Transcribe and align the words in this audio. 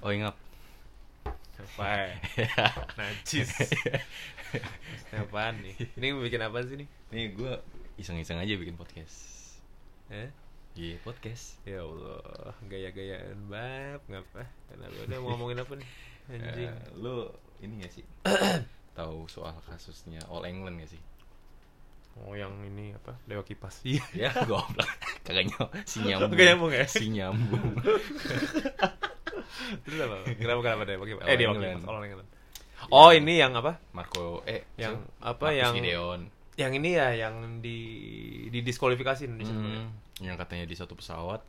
Oh 0.00 0.08
ingat. 0.08 0.32
Apa? 1.60 2.16
Najis. 2.98 3.52
Apaan 5.12 5.60
nih? 5.60 5.76
Ini 6.00 6.16
bikin 6.16 6.40
apa 6.40 6.64
sih 6.64 6.80
nih? 6.80 6.88
Nih 7.12 7.36
gue 7.36 7.52
iseng-iseng 8.00 8.40
aja 8.40 8.48
bikin 8.56 8.80
podcast. 8.80 9.20
Eh? 10.08 10.32
Iya 10.72 10.96
podcast. 11.04 11.60
Ya 11.68 11.84
Allah, 11.84 12.56
gaya-gayaan 12.64 13.44
bab 13.52 14.00
ngapa? 14.08 14.48
Kenapa 14.72 14.96
udah 15.04 15.18
mau 15.20 15.36
ngomongin 15.36 15.60
apa 15.60 15.72
nih? 15.76 15.88
Anjing. 16.32 16.72
Eh, 16.72 16.80
lu 16.96 17.28
ini 17.60 17.84
gak 17.84 17.92
sih? 17.92 18.04
Tahu 18.96 19.28
soal 19.28 19.52
kasusnya 19.68 20.24
All 20.32 20.48
England 20.48 20.80
gak 20.80 20.96
sih? 20.96 21.02
Oh 22.24 22.32
yang 22.32 22.56
ini 22.64 22.96
apa? 22.96 23.20
Dewa 23.28 23.44
kipas. 23.44 23.84
Iya. 23.84 24.00
ya 24.24 24.30
goblok. 24.48 24.88
Kagak 25.28 25.44
nyambung. 25.44 25.72
Si 25.84 26.00
nyambung. 26.00 26.32
Kagak 26.32 26.46
nyambung 26.48 26.72
ya? 26.72 26.86
Si 26.88 27.04
nyambung. 27.12 27.74
Terus 29.84 29.98
apa? 30.04 30.16
Kenapa 30.36 30.60
kenapa? 30.62 30.82
All 30.86 31.26
Eh. 31.26 31.84
All 31.86 32.02
England. 32.04 32.28
Oh 32.88 33.10
ini 33.12 33.36
yang 33.36 33.52
apa? 33.52 33.76
Marco 33.92 34.40
eh 34.48 34.64
Yang 34.80 35.04
apa 35.20 35.52
Marcus 35.52 35.60
yang 35.60 35.74
Gideon. 35.76 36.20
yang 36.56 36.72
ini 36.76 36.90
ya 36.96 37.08
yang 37.16 37.60
di 37.64 37.78
di 38.48 38.60
diskualifikasi 38.64 39.28
Indonesia. 39.28 39.52
Hmm, 39.52 39.92
yang 40.20 40.36
katanya 40.40 40.64
di 40.68 40.76
satu 40.76 40.96
pesawat 40.96 41.40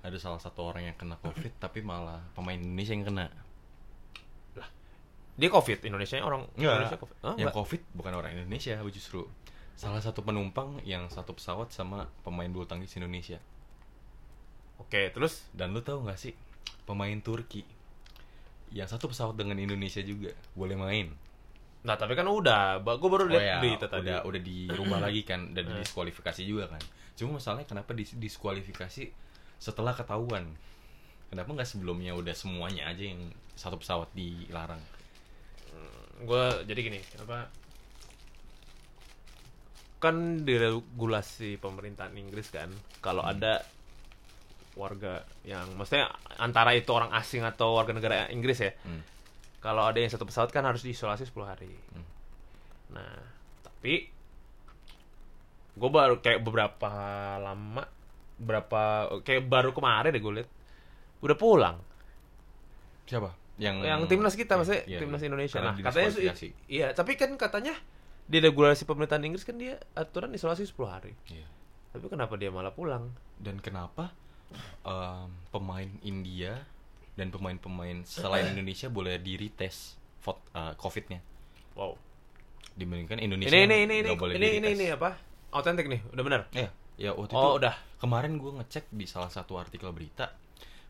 ada 0.00 0.16
salah 0.16 0.40
satu 0.40 0.64
orang 0.64 0.88
yang 0.88 0.96
kena 0.96 1.20
covid 1.20 1.52
tapi 1.60 1.84
malah 1.84 2.24
pemain 2.32 2.56
Indonesia 2.56 2.96
yang 2.96 3.04
kena. 3.08 3.26
Dia 5.40 5.48
Covid, 5.48 5.80
Indonesia 5.88 6.20
orang 6.20 6.44
Indonesia 6.52 7.00
Covid. 7.00 7.16
Hah, 7.24 7.32
yang 7.40 7.48
enggak? 7.48 7.56
covid 7.56 7.80
bukan 7.96 8.12
orang 8.12 8.36
Indonesia 8.36 8.76
justru 8.92 9.24
salah 9.72 10.04
satu 10.04 10.20
penumpang 10.20 10.84
yang 10.84 11.08
satu 11.08 11.32
pesawat 11.32 11.72
sama 11.72 12.12
pemain 12.20 12.52
bulu 12.52 12.68
tangkis 12.68 12.92
Indonesia. 13.00 13.40
Oke, 14.76 15.08
terus 15.12 15.48
Dan 15.56 15.72
lu 15.72 15.80
tahu 15.80 16.04
nggak 16.04 16.20
sih 16.20 16.36
pemain 16.84 17.18
Turki 17.20 17.62
yang 18.70 18.86
satu 18.86 19.10
pesawat 19.10 19.34
dengan 19.34 19.58
Indonesia 19.58 19.98
juga 20.00 20.30
boleh 20.54 20.74
main. 20.74 21.06
Nah, 21.80 21.96
tapi 21.96 22.12
kan 22.12 22.28
udah, 22.28 22.78
gue 22.78 23.08
baru 23.08 23.24
Oh 23.24 23.30
lihat 23.30 23.42
ya, 23.42 23.56
berita 23.58 23.86
tadi. 23.88 24.06
udah 24.06 24.22
udah 24.22 24.40
dirubah 24.40 24.98
lagi 25.08 25.22
kan 25.24 25.50
dan 25.50 25.64
Eh. 25.64 25.68
didiskualifikasi 25.74 26.42
juga 26.44 26.68
kan. 26.68 26.82
Cuma 27.16 27.36
masalahnya 27.36 27.64
kenapa 27.64 27.92
didiskualifikasi 27.92 29.10
setelah 29.56 29.92
ketahuan? 29.92 30.54
Kenapa 31.28 31.50
nggak 31.50 31.68
sebelumnya 31.68 32.12
udah 32.12 32.32
semuanya 32.32 32.86
aja 32.86 33.06
yang 33.06 33.32
satu 33.54 33.76
pesawat 33.76 34.08
dilarang? 34.12 34.80
gue 36.20 36.44
jadi 36.68 36.80
gini 36.84 37.00
apa 37.16 37.48
kan 40.00 40.16
diregulasi 40.44 41.56
pemerintahan 41.56 42.12
Inggris 42.12 42.48
kan 42.48 42.68
kalau 42.98 43.20
Hmm. 43.20 43.36
ada 43.36 43.64
warga 44.72 45.22
yang 45.42 45.66
maksudnya 45.74 46.06
antara 46.36 46.72
itu 46.72 46.88
orang 46.88 47.10
asing 47.12 47.42
atau 47.42 47.74
warga 47.74 47.90
negara 47.90 48.28
Inggris 48.28 48.58
ya 48.58 48.72
Hmm. 48.80 49.02
kalau 49.58 49.84
ada 49.84 49.96
yang 49.96 50.08
satu 50.08 50.24
pesawat 50.24 50.48
kan 50.48 50.62
harus 50.62 50.80
diisolasi 50.80 51.24
10 51.24 51.44
hari 51.44 51.70
Hmm. 51.90 52.06
nah 52.90 53.18
tapi 53.62 54.10
gue 55.72 55.90
baru 55.90 56.18
kayak 56.18 56.40
beberapa 56.40 56.90
lama 57.36 57.84
berapa 58.36 58.82
kayak 59.20 59.46
baru 59.46 59.70
kemarin 59.70 60.10
deh 60.10 60.18
gue 60.18 60.34
liat 60.34 60.48
udah 61.20 61.36
pulang 61.36 61.76
Siapa? 63.04 63.34
Yang 63.58 63.76
yang 63.84 64.00
timnas 64.06 64.34
kita 64.34 64.54
maksudnya 64.54 64.86
Iya, 64.86 64.98
timnas. 64.98 65.20
Indonesia 65.20 65.58
nah 65.58 65.74
katanya 65.74 66.10
iya 66.66 66.86
tapi 66.90 67.14
kan 67.14 67.34
katanya 67.34 67.74
di 68.24 68.38
regulasi 68.38 68.86
pemerintahan 68.86 69.20
Inggris 69.22 69.42
kan 69.42 69.58
dia 69.58 69.76
aturan 69.92 70.30
isolasi 70.30 70.64
10 70.64 70.78
hari 70.86 71.12
Iya. 71.26 71.44
tapi 71.90 72.06
kenapa 72.06 72.34
dia 72.34 72.48
malah 72.48 72.70
pulang 72.70 73.10
Dan 73.36 73.58
kenapa 73.58 74.12
em, 74.82 75.28
pemain 75.50 75.88
India 76.02 76.58
dan 77.14 77.28
pemain-pemain 77.28 78.02
selain 78.04 78.50
Indonesia 78.52 78.88
boleh 78.88 79.18
di 79.18 79.36
retest 79.36 79.98
fot- 80.18 80.40
eh, 80.52 80.72
COVID-nya. 80.76 81.20
Wow. 81.74 81.94
Dibandingkan 82.74 83.18
Indonesia 83.18 83.52
ini 83.52 83.64
ini 83.66 83.76
ini 83.84 83.94
ini 84.06 84.10
boleh 84.14 84.34
ini 84.36 84.48
ini 84.62 84.68
ini 84.74 84.86
apa? 84.88 85.18
Autentik 85.50 85.90
nih 85.90 86.00
udah 86.14 86.22
benar? 86.22 86.40
Ya, 86.54 86.70
ya 86.96 87.10
waktu 87.12 87.34
Oh, 87.34 87.58
itu 87.58 87.66
udah. 87.66 87.74
kemarin 87.98 88.38
gue 88.38 88.52
ngecek 88.62 88.88
di 88.88 89.04
salah 89.04 89.28
satu 89.28 89.58
artikel 89.58 89.90
berita 89.90 90.32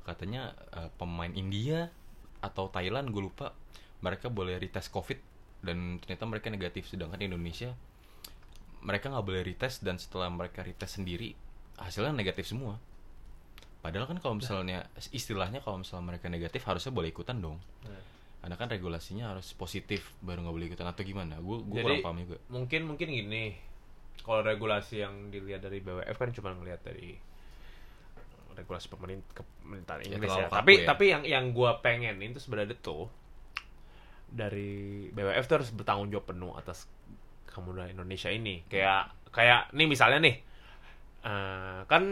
katanya 0.04 0.53
eh, 0.77 0.91
pemain 0.97 1.31
India 1.32 1.88
atau 2.41 2.69
Thailand 2.69 3.10
gue 3.10 3.21
lupa 3.25 3.53
mereka 4.00 4.32
boleh 4.32 4.56
retest 4.56 4.88
COVID 4.92 5.19
dan 5.60 6.00
ternyata 6.00 6.25
mereka 6.25 6.47
negatif. 6.48 6.88
Sedangkan 6.88 7.21
Indonesia 7.21 7.72
mereka 8.81 9.12
nggak 9.12 9.27
boleh 9.27 9.42
retest 9.44 9.84
dan 9.84 10.00
setelah 10.00 10.32
mereka 10.32 10.65
retest 10.65 10.97
sendiri 11.00 11.37
hasilnya 11.77 12.12
negatif 12.12 12.48
semua. 12.48 12.81
Padahal 13.80 14.04
kan 14.04 14.20
kalau 14.20 14.36
misalnya 14.36 14.84
istilahnya 15.10 15.64
kalau 15.64 15.80
misalnya 15.80 16.12
mereka 16.14 16.28
negatif 16.28 16.60
harusnya 16.68 16.92
boleh 16.92 17.08
ikutan 17.08 17.41
dong. 17.41 17.56
Karena 18.41 18.56
kan 18.56 18.68
regulasinya 18.68 19.36
harus 19.36 19.52
positif 19.52 20.16
baru 20.20 20.44
nggak 20.44 20.54
boleh 20.54 20.66
ikutan 20.68 20.88
atau 20.88 21.00
gimana? 21.04 21.36
Gue 21.41 21.60
gue 21.60 21.80
kurang 21.80 22.04
paham 22.04 22.16
juga. 22.20 22.36
mungkin 22.48 22.88
mungkin 22.88 23.08
gini 23.08 23.56
kalau 24.20 24.44
regulasi 24.44 25.00
yang 25.00 25.28
dilihat 25.28 25.60
dari 25.60 25.80
BWF 25.80 26.12
kan 26.12 26.28
cuma 26.32 26.52
ngelihat 26.52 26.80
dari 26.84 27.16
regulasi 28.52 28.92
pemerintah 28.92 29.41
pemerintahan 29.64 30.00
Ya, 30.04 30.12
Inggris 30.12 30.28
ya. 30.28 30.44
kaku 30.44 30.56
Tapi 30.60 30.72
ya. 30.76 30.84
tapi 30.84 31.04
yang 31.08 31.22
yang 31.24 31.44
gua 31.52 31.80
pengen 31.80 32.20
itu 32.20 32.36
sebenarnya 32.36 32.76
tuh 32.76 33.08
dari 34.28 35.08
BWF 35.10 35.44
tuh 35.44 35.56
harus 35.62 35.70
bertanggung 35.72 36.08
jawab 36.08 36.28
penuh 36.28 36.52
atas 36.54 36.84
kemudahan 37.48 37.91
Indonesia 37.91 38.28
ini. 38.28 38.62
Kayak 38.68 39.10
kayak 39.32 39.72
nih 39.72 39.86
misalnya 39.88 40.18
nih 40.20 40.36
eh, 41.24 41.80
kan 41.86 42.02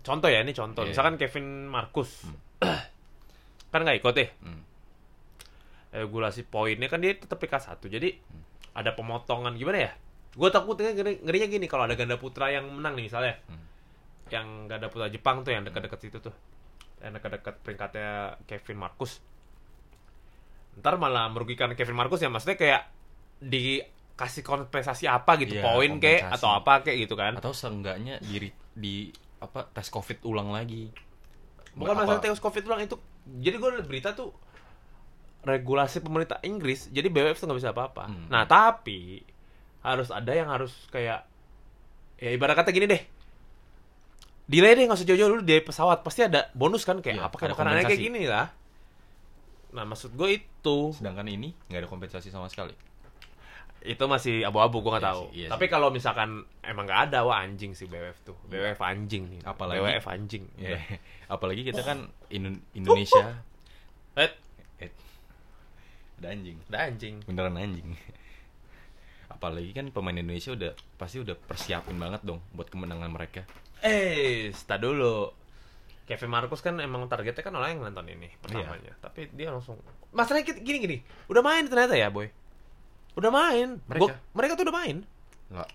contoh 0.00 0.28
ya 0.28 0.40
ini 0.40 0.52
contoh. 0.52 0.82
Iya, 0.82 0.90
misalkan 0.92 1.14
Kevin 1.16 1.66
Marcus. 1.66 2.10
Kan 3.72 3.80
nggak 3.84 3.98
ikut 4.00 4.14
deh. 4.14 4.30
Hmm. 4.42 4.62
regulasi 5.88 6.44
poinnya 6.44 6.84
kan 6.84 7.00
dia 7.00 7.16
tetap 7.16 7.40
PK1 7.40 7.80
jadi 7.80 8.12
Hmm. 8.12 8.44
ada 8.76 8.92
pemotongan. 8.92 9.56
Gimana 9.56 9.88
ya? 9.88 9.92
Gue 10.36 10.52
takutnya 10.52 10.92
ngeri, 10.92 11.24
ngerinya 11.24 11.48
gini 11.48 11.64
kalau 11.64 11.88
ada 11.88 11.96
ganda 11.96 12.20
putra 12.20 12.52
yang 12.52 12.68
menang 12.68 12.92
nih 12.94 13.08
misalnya. 13.08 13.34
Hmm. 13.48 13.64
yang 14.28 14.68
ganda 14.68 14.92
putra 14.92 15.08
Jepang 15.08 15.40
tuh 15.40 15.56
yang 15.56 15.64
dekat-dekat 15.64 15.98
situ 15.98 16.20
tuh. 16.20 16.36
Yang 17.00 17.16
dekat-dekat 17.16 17.54
peringkatnya 17.64 18.08
Kevin 18.44 18.76
Marcus. 18.76 19.24
Ntar 20.76 21.00
malah 21.00 21.32
merugikan 21.32 21.72
Kevin 21.72 21.96
Marcus 21.96 22.20
ya 22.20 22.28
maksudnya 22.28 22.60
kayak 22.60 22.82
dikasih 23.40 24.44
kompensasi 24.44 25.08
apa 25.08 25.40
gitu? 25.40 25.56
Iya, 25.56 25.64
poin 25.64 25.96
kek 25.96 26.20
kompensasi. 26.20 26.36
atau 26.36 26.48
apa 26.52 26.72
kek 26.84 26.96
gitu 27.00 27.16
kan? 27.16 27.32
Atau 27.40 27.56
seenggaknya 27.56 28.20
di 28.20 28.52
di 28.76 29.08
apa 29.38 29.70
tes 29.70 29.86
covid 29.88 30.18
ulang 30.26 30.50
lagi. 30.50 30.90
Bukan 31.78 31.94
Apa- 31.94 32.02
masalah 32.04 32.20
tes 32.20 32.42
covid 32.42 32.64
ulang 32.66 32.82
itu 32.82 32.96
jadi 33.38 33.56
gue 33.60 33.70
berita 33.86 34.16
tuh 34.16 34.34
regulasi 35.46 36.02
pemerintah 36.02 36.42
Inggris 36.42 36.90
jadi 36.90 37.06
BWF 37.06 37.38
tuh 37.38 37.46
nggak 37.46 37.58
bisa 37.62 37.70
apa-apa. 37.70 38.10
Hmm. 38.10 38.26
nah 38.26 38.44
tapi 38.48 39.22
harus 39.84 40.10
ada 40.10 40.34
yang 40.34 40.50
harus 40.50 40.74
kayak 40.90 41.22
ya 42.18 42.30
ibarat 42.34 42.58
kata 42.58 42.74
gini 42.74 42.90
deh. 42.90 43.02
Delay 44.48 44.74
deh 44.74 44.84
nggak 44.88 44.98
usah 44.98 45.06
jauh-jauh 45.06 45.30
dulu 45.38 45.42
di 45.44 45.60
pesawat 45.60 46.00
pasti 46.00 46.24
ada 46.24 46.48
bonus 46.56 46.82
kan 46.82 46.98
kayak 47.04 47.20
Iya, 47.20 47.28
apa 47.28 47.36
kayak 47.36 47.52
makanannya 47.54 47.84
kayak 47.84 48.00
gini 48.00 48.24
lah. 48.24 48.48
Nah 49.76 49.84
maksud 49.84 50.16
gue 50.16 50.40
itu. 50.40 50.78
Sedangkan 50.96 51.28
ini 51.28 51.52
nggak 51.68 51.84
ada 51.84 51.88
kompensasi 51.88 52.32
sama 52.32 52.48
sekali 52.48 52.87
itu 53.80 54.04
masih 54.04 54.42
abu-abu 54.42 54.80
gue 54.80 54.90
nggak 54.90 55.00
Iya 55.00 55.10
tahu. 55.10 55.22
sih, 55.24 55.36
iya 55.36 55.48
tapi 55.48 55.64
kalau 55.66 55.88
misalkan 55.88 56.30
emang 56.60 56.84
nggak 56.84 57.00
ada 57.08 57.22
wah 57.22 57.38
anjing 57.38 57.72
sih 57.72 57.84
BWF 57.84 58.18
tuh. 58.22 58.36
BWF 58.44 58.80
anjing 58.80 59.24
nih. 59.28 59.40
Apalagi- 59.42 59.78
BWF 59.80 60.06
anjing. 60.08 60.44
Ya 60.56 60.78
apalagi 61.34 61.62
kita 61.62 61.82
kan 61.82 61.98
Indo- 62.28 62.62
Indonesia. 62.72 63.38
Eh 64.14 64.30
eh, 64.78 64.90
ada 66.18 66.28
anjing. 66.28 66.58
Ada 66.66 66.78
anjing. 66.84 67.14
Beneran 67.22 67.54
anjing. 67.54 67.88
Apalagi 69.28 69.70
kan 69.70 69.86
pemain 69.88 70.16
Indonesia 70.16 70.50
udah 70.50 70.70
pasti 70.96 71.20
udah 71.20 71.36
persiapin 71.36 71.94
banget 71.94 72.24
dong 72.24 72.42
buat 72.50 72.66
kemenangan 72.66 73.06
mereka. 73.06 73.44
Eh, 73.80 74.50
start 74.50 74.82
dulu. 74.82 75.30
Kevin 76.02 76.32
Marcus 76.32 76.58
kan 76.58 76.74
emang 76.78 77.04
targetnya 77.06 77.44
kan 77.44 77.52
orang 77.52 77.76
yang 77.76 77.84
nonton 77.84 78.08
ini 78.08 78.26
Iya. 78.26 78.40
pertamanya. 78.40 78.92
Tapi 78.98 79.28
dia 79.30 79.48
langsung 79.48 79.76
Masalahnya 80.08 80.56
gini 80.56 80.78
gini. 80.80 80.96
Udah 81.28 81.38
main 81.38 81.62
ternyata 81.62 81.92
ya, 81.92 82.08
Boy. 82.08 82.32
Udah 83.14 83.30
main. 83.30 83.80
Mereka? 83.84 84.02
Gua- 84.02 84.18
mereka 84.32 84.52
tuh 84.54 84.64
udah 84.64 84.76
main. 84.76 84.96
nggak 85.48 85.68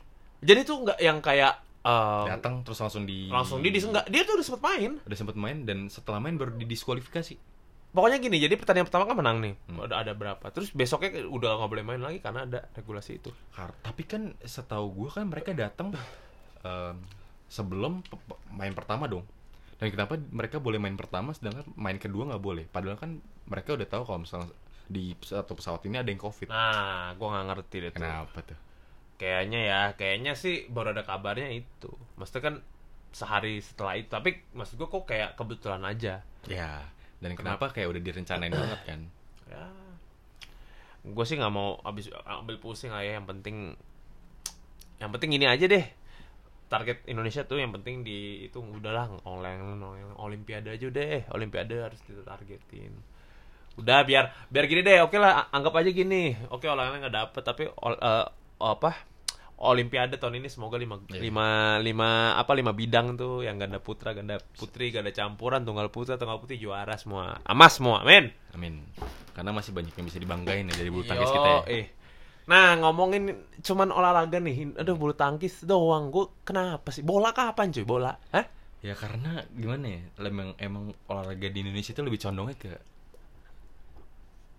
Jadi 0.43 0.59
tuh 0.61 0.75
nggak 0.81 0.99
yang 0.99 1.17
kayak 1.19 1.53
eh, 1.81 2.25
datang 2.29 2.61
terus 2.61 2.77
langsung 2.77 3.03
di 3.03 3.27
langsung 3.27 3.59
dia 3.59 3.69
dis 3.69 3.83
enggak, 3.83 4.05
dia 4.07 4.21
tuh 4.21 4.35
udah 4.35 4.45
sempet 4.45 4.61
main. 4.61 4.91
udah 4.99 5.17
sempet 5.17 5.35
main 5.35 5.57
dan 5.63 5.87
setelah 5.87 6.19
main 6.19 6.35
baru 6.35 6.53
didiskualifikasi 6.53 7.35
Pokoknya 7.93 8.17
gini, 8.17 8.41
jadi 8.41 8.57
pertandingan 8.57 8.89
pertama 8.89 9.05
kan 9.05 9.13
menang 9.13 9.37
nih. 9.37 9.53
Hmm. 9.69 9.85
Ada 9.85 10.01
ada 10.01 10.13
berapa. 10.13 10.41
Terus 10.49 10.73
besoknya 10.73 11.13
udah 11.23 11.61
nggak 11.61 11.69
boleh 11.69 11.85
main 11.85 12.01
lagi 12.01 12.17
karena 12.17 12.41
ada 12.41 12.65
regulasi 12.73 13.21
itu. 13.21 13.29
Tapi 13.53 14.01
kan 14.01 14.33
setahu 14.39 14.89
gue 14.95 15.09
kan 15.11 15.29
mereka 15.29 15.53
datang 15.53 15.93
em, 16.59 16.97
sebelum 17.45 18.01
pe- 18.01 18.17
pe- 18.17 18.41
main 18.49 18.73
pertama 18.73 19.05
dong 19.05 19.21
dan 19.77 19.91
kenapa 19.91 20.15
mereka 20.17 20.57
boleh 20.57 20.79
main 20.79 20.95
pertama 20.95 21.35
sedangkan 21.35 21.69
main 21.75 21.99
kedua 21.99 22.25
nggak 22.25 22.39
boleh 22.39 22.65
padahal 22.65 22.95
kan 22.95 23.19
mereka 23.45 23.75
udah 23.75 23.85
tahu 23.85 24.03
kalau 24.03 24.19
misalnya 24.23 24.49
di 24.87 25.15
satu 25.23 25.55
pesawat 25.57 25.83
ini 25.87 25.99
ada 26.01 26.09
yang 26.11 26.21
covid 26.21 26.47
Nah, 26.51 27.15
gua 27.15 27.27
nggak 27.39 27.45
ngerti 27.53 27.75
deh 27.83 27.91
tuh. 27.91 28.03
kenapa 28.03 28.39
tuh 28.43 28.59
Kayaknya 29.13 29.59
ya, 29.63 29.81
kayaknya 29.95 30.33
sih 30.35 30.67
baru 30.67 30.91
ada 30.91 31.05
kabarnya 31.07 31.47
itu. 31.53 31.91
Maksudnya 32.19 32.41
kan 32.43 32.55
sehari 33.13 33.61
setelah 33.63 33.95
itu, 33.95 34.09
tapi 34.11 34.41
maksud 34.51 34.75
gua 34.75 34.89
kok 34.91 35.05
kayak 35.07 35.39
kebetulan 35.39 35.85
aja. 35.85 36.25
ya 36.49 36.83
Dan 37.23 37.39
kenapa 37.39 37.71
kayak 37.71 37.87
udah 37.93 38.01
direncanain 38.03 38.51
banget 38.51 38.81
kan? 38.83 39.01
ya 39.47 39.65
gue 41.03 41.25
sih 41.27 41.35
nggak 41.35 41.51
mau 41.53 41.75
abis 41.83 42.07
ambil 42.23 42.63
pusing 42.63 42.87
lah 42.87 43.03
ya 43.03 43.19
yang 43.19 43.27
penting 43.27 43.75
yang 45.03 45.11
penting 45.11 45.35
ini 45.35 45.45
aja 45.51 45.67
deh 45.67 45.83
target 46.71 47.03
Indonesia 47.11 47.43
tuh 47.43 47.59
yang 47.59 47.75
penting 47.75 48.07
di 48.07 48.47
itu 48.47 48.63
udahlah 48.63 49.11
oleng 49.27 49.83
oleng 49.83 50.15
olimpiade 50.15 50.71
aja 50.71 50.87
deh 50.87 51.27
olimpiade 51.35 51.75
harus 51.75 51.99
kita 52.07 52.23
targetin 52.23 52.95
udah 53.73 53.99
biar 54.03 54.23
biar 54.47 54.65
gini 54.65 54.81
deh 54.81 55.01
oke 55.01 55.17
lah 55.17 55.49
anggap 55.49 55.73
aja 55.75 55.89
gini 55.89 56.37
oke 56.47 56.63
olahraga 56.63 57.01
nggak 57.01 57.15
dapet 57.15 57.41
tapi 57.41 57.63
ol- 57.69 57.97
eh, 57.97 58.25
apa 58.59 58.91
Olimpiade 59.53 60.19
tahun 60.19 60.43
ini 60.43 60.51
semoga 60.51 60.75
lima, 60.75 60.99
Iya. 61.07 61.23
lima, 61.23 61.47
lima 61.79 62.09
apa 62.35 62.51
lima 62.51 62.75
bidang 62.75 63.15
tuh 63.15 63.47
yang 63.47 63.55
ganda 63.55 63.79
putra 63.79 64.11
ganda 64.11 64.35
putri 64.59 64.91
ganda 64.91 65.07
campuran 65.09 65.63
tunggal 65.63 65.87
putra 65.87 66.19
tunggal 66.19 66.35
putih 66.35 66.59
juara 66.59 66.99
semua 66.99 67.39
emas 67.47 67.79
semua 67.79 68.03
men 68.03 68.33
Amin. 68.51 68.83
Karena 69.31 69.55
masih 69.55 69.71
banyak 69.71 69.95
yang 69.95 70.03
bisa 70.03 70.19
dibanggain 70.19 70.67
ya 70.67 70.75
dari 70.75 70.91
bulu 70.91 71.07
tangkis 71.07 71.31
kita 71.31 71.47
ya. 71.47 71.59
eh. 71.69 71.85
Nah 72.43 72.75
ngomongin 72.75 73.31
cuman 73.63 73.89
olahraga 73.89 74.37
nih, 74.37 74.75
aduh 74.75 74.93
bulu 74.93 75.15
tangkis 75.15 75.63
doang. 75.63 76.11
Gue 76.11 76.27
kenapa 76.43 76.91
sih? 76.91 76.99
Bola 77.01 77.31
kapan 77.31 77.71
cuy? 77.71 77.81
Bola? 77.81 78.13
Hah? 78.35 78.45
Ya 78.83 78.93
karena 78.93 79.47
gimana 79.49 79.85
ya? 79.87 80.01
Emang 80.19 80.53
emang 80.59 80.83
olahraga 81.07 81.47
di 81.47 81.63
Indonesia 81.63 81.95
itu 81.95 82.03
lebih 82.03 82.19
condongnya 82.19 82.57
ke 82.59 82.71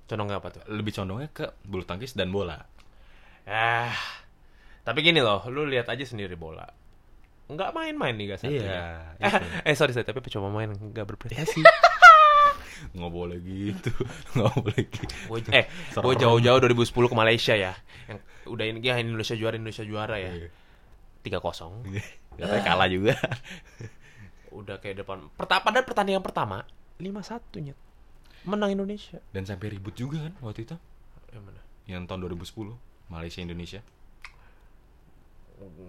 Condongnya 0.04 0.36
apa 0.38 0.48
tuh? 0.52 0.62
lebih 0.68 0.92
condongnya 0.92 1.28
ke 1.28 1.48
bulu 1.64 1.82
tangkis 1.82 2.12
dan 2.12 2.28
bola. 2.28 2.60
Ah, 3.44 3.92
tapi 4.82 5.00
gini 5.00 5.20
loh, 5.20 5.44
lu 5.48 5.64
lihat 5.64 5.88
aja 5.88 6.04
sendiri 6.04 6.36
bola. 6.36 6.64
Nggak 7.44 7.70
main-main 7.72 8.16
nih 8.16 8.36
satu 8.36 8.48
Iya, 8.48 9.16
Eh, 9.20 9.28
itu. 9.28 9.44
eh 9.68 9.74
sorry 9.80 9.92
saya 9.92 10.04
tapi 10.04 10.24
coba 10.28 10.48
main 10.48 10.72
nggak 10.72 11.04
berprestasi. 11.04 11.60
Nggak 12.84 13.12
boleh 13.16 13.38
gitu. 13.40 13.88
Nggak 14.36 14.52
boleh 14.60 14.80
gitu. 14.92 15.14
Gua, 15.24 15.38
eh, 15.56 15.64
gue 15.94 16.14
jauh-jauh 16.20 16.58
2010 16.60 16.92
ke 17.08 17.16
Malaysia 17.16 17.54
ya. 17.56 17.72
Yang 18.04 18.18
udah 18.44 18.64
ini 18.68 18.78
ya 18.80 19.00
Indonesia 19.00 19.32
juara 19.32 19.56
Indonesia 19.56 19.84
juara 19.88 20.20
ya. 20.20 20.32
Iya. 20.36 20.48
Tiga 21.24 21.40
kosong. 21.40 21.80
Katanya 22.36 22.60
kalah 22.60 22.88
juga. 22.92 23.16
Udah 24.52 24.76
kayak 24.78 25.00
depan. 25.00 25.32
Pertama 25.32 25.64
pada 25.64 25.80
pertandingan 25.80 26.20
pertama 26.20 26.68
lima 27.00 27.24
satu 27.24 27.56
nyet. 27.56 27.78
Menang 28.44 28.76
Indonesia. 28.76 29.18
Dan 29.32 29.44
sampai 29.44 29.72
ribut 29.72 29.96
juga 29.96 30.28
kan 30.28 30.34
waktu 30.40 30.68
itu. 30.68 30.76
Yang 31.32 31.42
mana? 31.44 31.60
Yang 31.84 32.02
tahun 32.06 32.20
2010 32.28 32.76
Malaysia 33.08 33.40
Indonesia. 33.40 33.80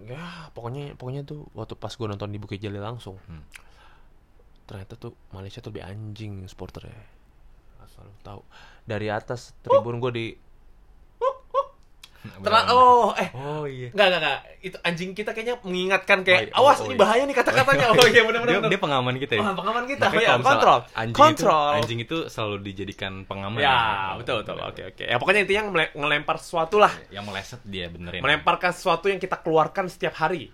ya 0.06 0.48
pokoknya 0.54 0.94
pokoknya 0.94 1.26
tuh 1.26 1.50
waktu 1.52 1.74
pas 1.74 1.90
gue 1.90 2.06
nonton 2.06 2.30
di 2.30 2.38
Bukit 2.38 2.62
Jalil 2.62 2.78
langsung 2.80 3.18
Hmm. 3.26 3.42
ternyata 4.64 4.94
tuh 4.94 5.12
Malaysia 5.34 5.58
tuh 5.58 5.74
lebih 5.74 5.84
anjing 5.84 6.46
supporternya 6.46 6.94
asal 7.82 8.06
lu 8.06 8.14
tahu 8.22 8.40
dari 8.86 9.10
atas 9.10 9.52
tribun 9.60 9.98
gue 9.98 10.12
di 10.14 10.26
Terla- 12.44 12.66
oh 12.68 13.10
eh 13.12 13.28
Oh 13.32 13.64
iya. 13.64 13.88
Enggak, 13.90 14.06
enggak, 14.08 14.20
enggak. 14.20 14.40
Itu 14.60 14.76
anjing 14.80 15.10
kita 15.12 15.30
kayaknya 15.30 15.56
mengingatkan 15.62 16.18
kayak, 16.20 16.50
Oh, 16.52 16.64
awas 16.64 16.78
Oh, 16.78 16.86
ini 16.86 16.94
iya. 16.94 17.00
bahaya 17.00 17.22
nih 17.24 17.36
kata-katanya. 17.36 17.86
Oh 17.92 18.06
iya 18.06 18.22
benar 18.22 18.40
Dia, 18.42 18.56
benar. 18.56 18.70
dia 18.70 18.80
pengaman 18.80 19.14
kita 19.16 19.32
ya. 19.34 19.42
Oh, 19.42 19.54
pengaman 19.54 19.84
kita. 19.84 20.04
Makanya 20.04 20.12
Oh, 20.12 20.22
iya, 20.22 20.32
misalnya 20.32 20.44
kontrol. 20.52 20.78
Anjing 20.92 21.16
Kontrol. 21.16 21.70
Itu, 21.70 21.78
anjing 21.80 22.00
itu 22.00 22.16
selalu 22.26 22.56
dijadikan 22.62 23.12
pengaman. 23.24 23.58
Ya, 23.58 23.78
betul 24.14 24.34
betul. 24.40 24.56
Oke, 24.58 24.82
oke. 24.86 25.04
Ya 25.04 25.16
pokoknya 25.16 25.40
intinya 25.42 25.62
ngele- 25.66 25.92
ngelempar 25.92 26.36
sesuatu 26.36 26.76
lah. 26.76 26.92
Yang 27.08 27.24
meleset 27.24 27.60
dia 27.62 27.86
benerin. 27.86 28.20
Melemparkan 28.20 28.70
sesuatu 28.70 29.06
yang 29.06 29.18
kita 29.18 29.38
keluarkan 29.38 29.86
setiap 29.86 30.16
hari. 30.16 30.50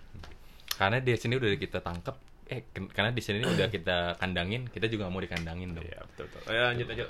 Karena 0.73 0.97
di 0.97 1.13
sini 1.13 1.35
udah 1.35 1.49
kita 1.53 1.79
tangkap. 1.79 2.17
Eh, 2.43 2.59
karena 2.89 3.09
di 3.09 3.23
sini 3.23 3.39
udah 3.39 3.65
kita 3.67 4.17
kandangin, 4.17 4.67
kita 4.67 4.85
juga 4.85 5.07
mau 5.07 5.17
dikandangin 5.17 5.71
dong. 5.71 5.81
Iya, 5.81 6.03
betul 6.05 6.25
betul. 6.27 6.41
Ya, 6.49 6.61
lanjut 6.69 6.85
lanjut. 6.85 7.07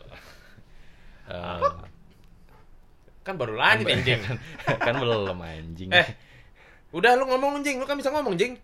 Eh, 1.23 1.59
Kan 3.23 3.39
baru 3.39 3.55
lanjut 3.55 3.87
anjing. 3.87 4.19
kan, 4.67 4.77
kan 4.77 4.93
belum 4.99 5.39
anjing. 5.39 5.89
Eh, 5.89 6.07
udah 6.91 7.15
lu 7.15 7.23
ngomong 7.31 7.63
anjing, 7.63 7.79
lu 7.79 7.87
kan 7.87 7.95
bisa 7.95 8.11
ngomong 8.11 8.35
anjing. 8.35 8.59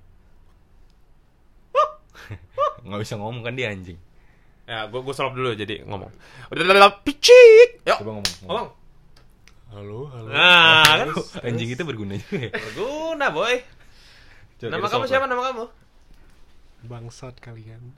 nggak 2.85 2.99
bisa 3.01 3.15
ngomong 3.15 3.41
kan 3.41 3.55
dia 3.55 3.71
anjing. 3.71 3.97
Ya, 4.69 4.85
gua 4.85 5.01
gua 5.01 5.15
stop 5.15 5.33
dulu 5.33 5.55
jadi 5.57 5.81
ngomong. 5.87 6.11
Udah 6.53 6.61
udah, 6.61 6.75
udah 6.77 6.93
picik. 7.01 7.81
Yuk. 7.87 7.97
Coba 8.03 8.11
ngomong. 8.21 8.35
Ngomong. 8.45 8.69
Halo, 9.69 10.09
halo. 10.09 10.29
Nah, 10.33 10.81
kan 11.05 11.09
Anjing 11.45 11.69
itu 11.69 11.83
berguna 11.85 12.17
juga 12.17 12.49
ya. 12.49 12.51
berguna, 12.53 13.29
boy. 13.29 13.61
Coba 14.57 14.69
Nama 14.75 14.87
kamu 14.89 15.05
siapa 15.05 15.25
nama 15.29 15.41
kamu? 15.45 15.65
Bangsat 16.89 17.37
kalian. 17.37 17.93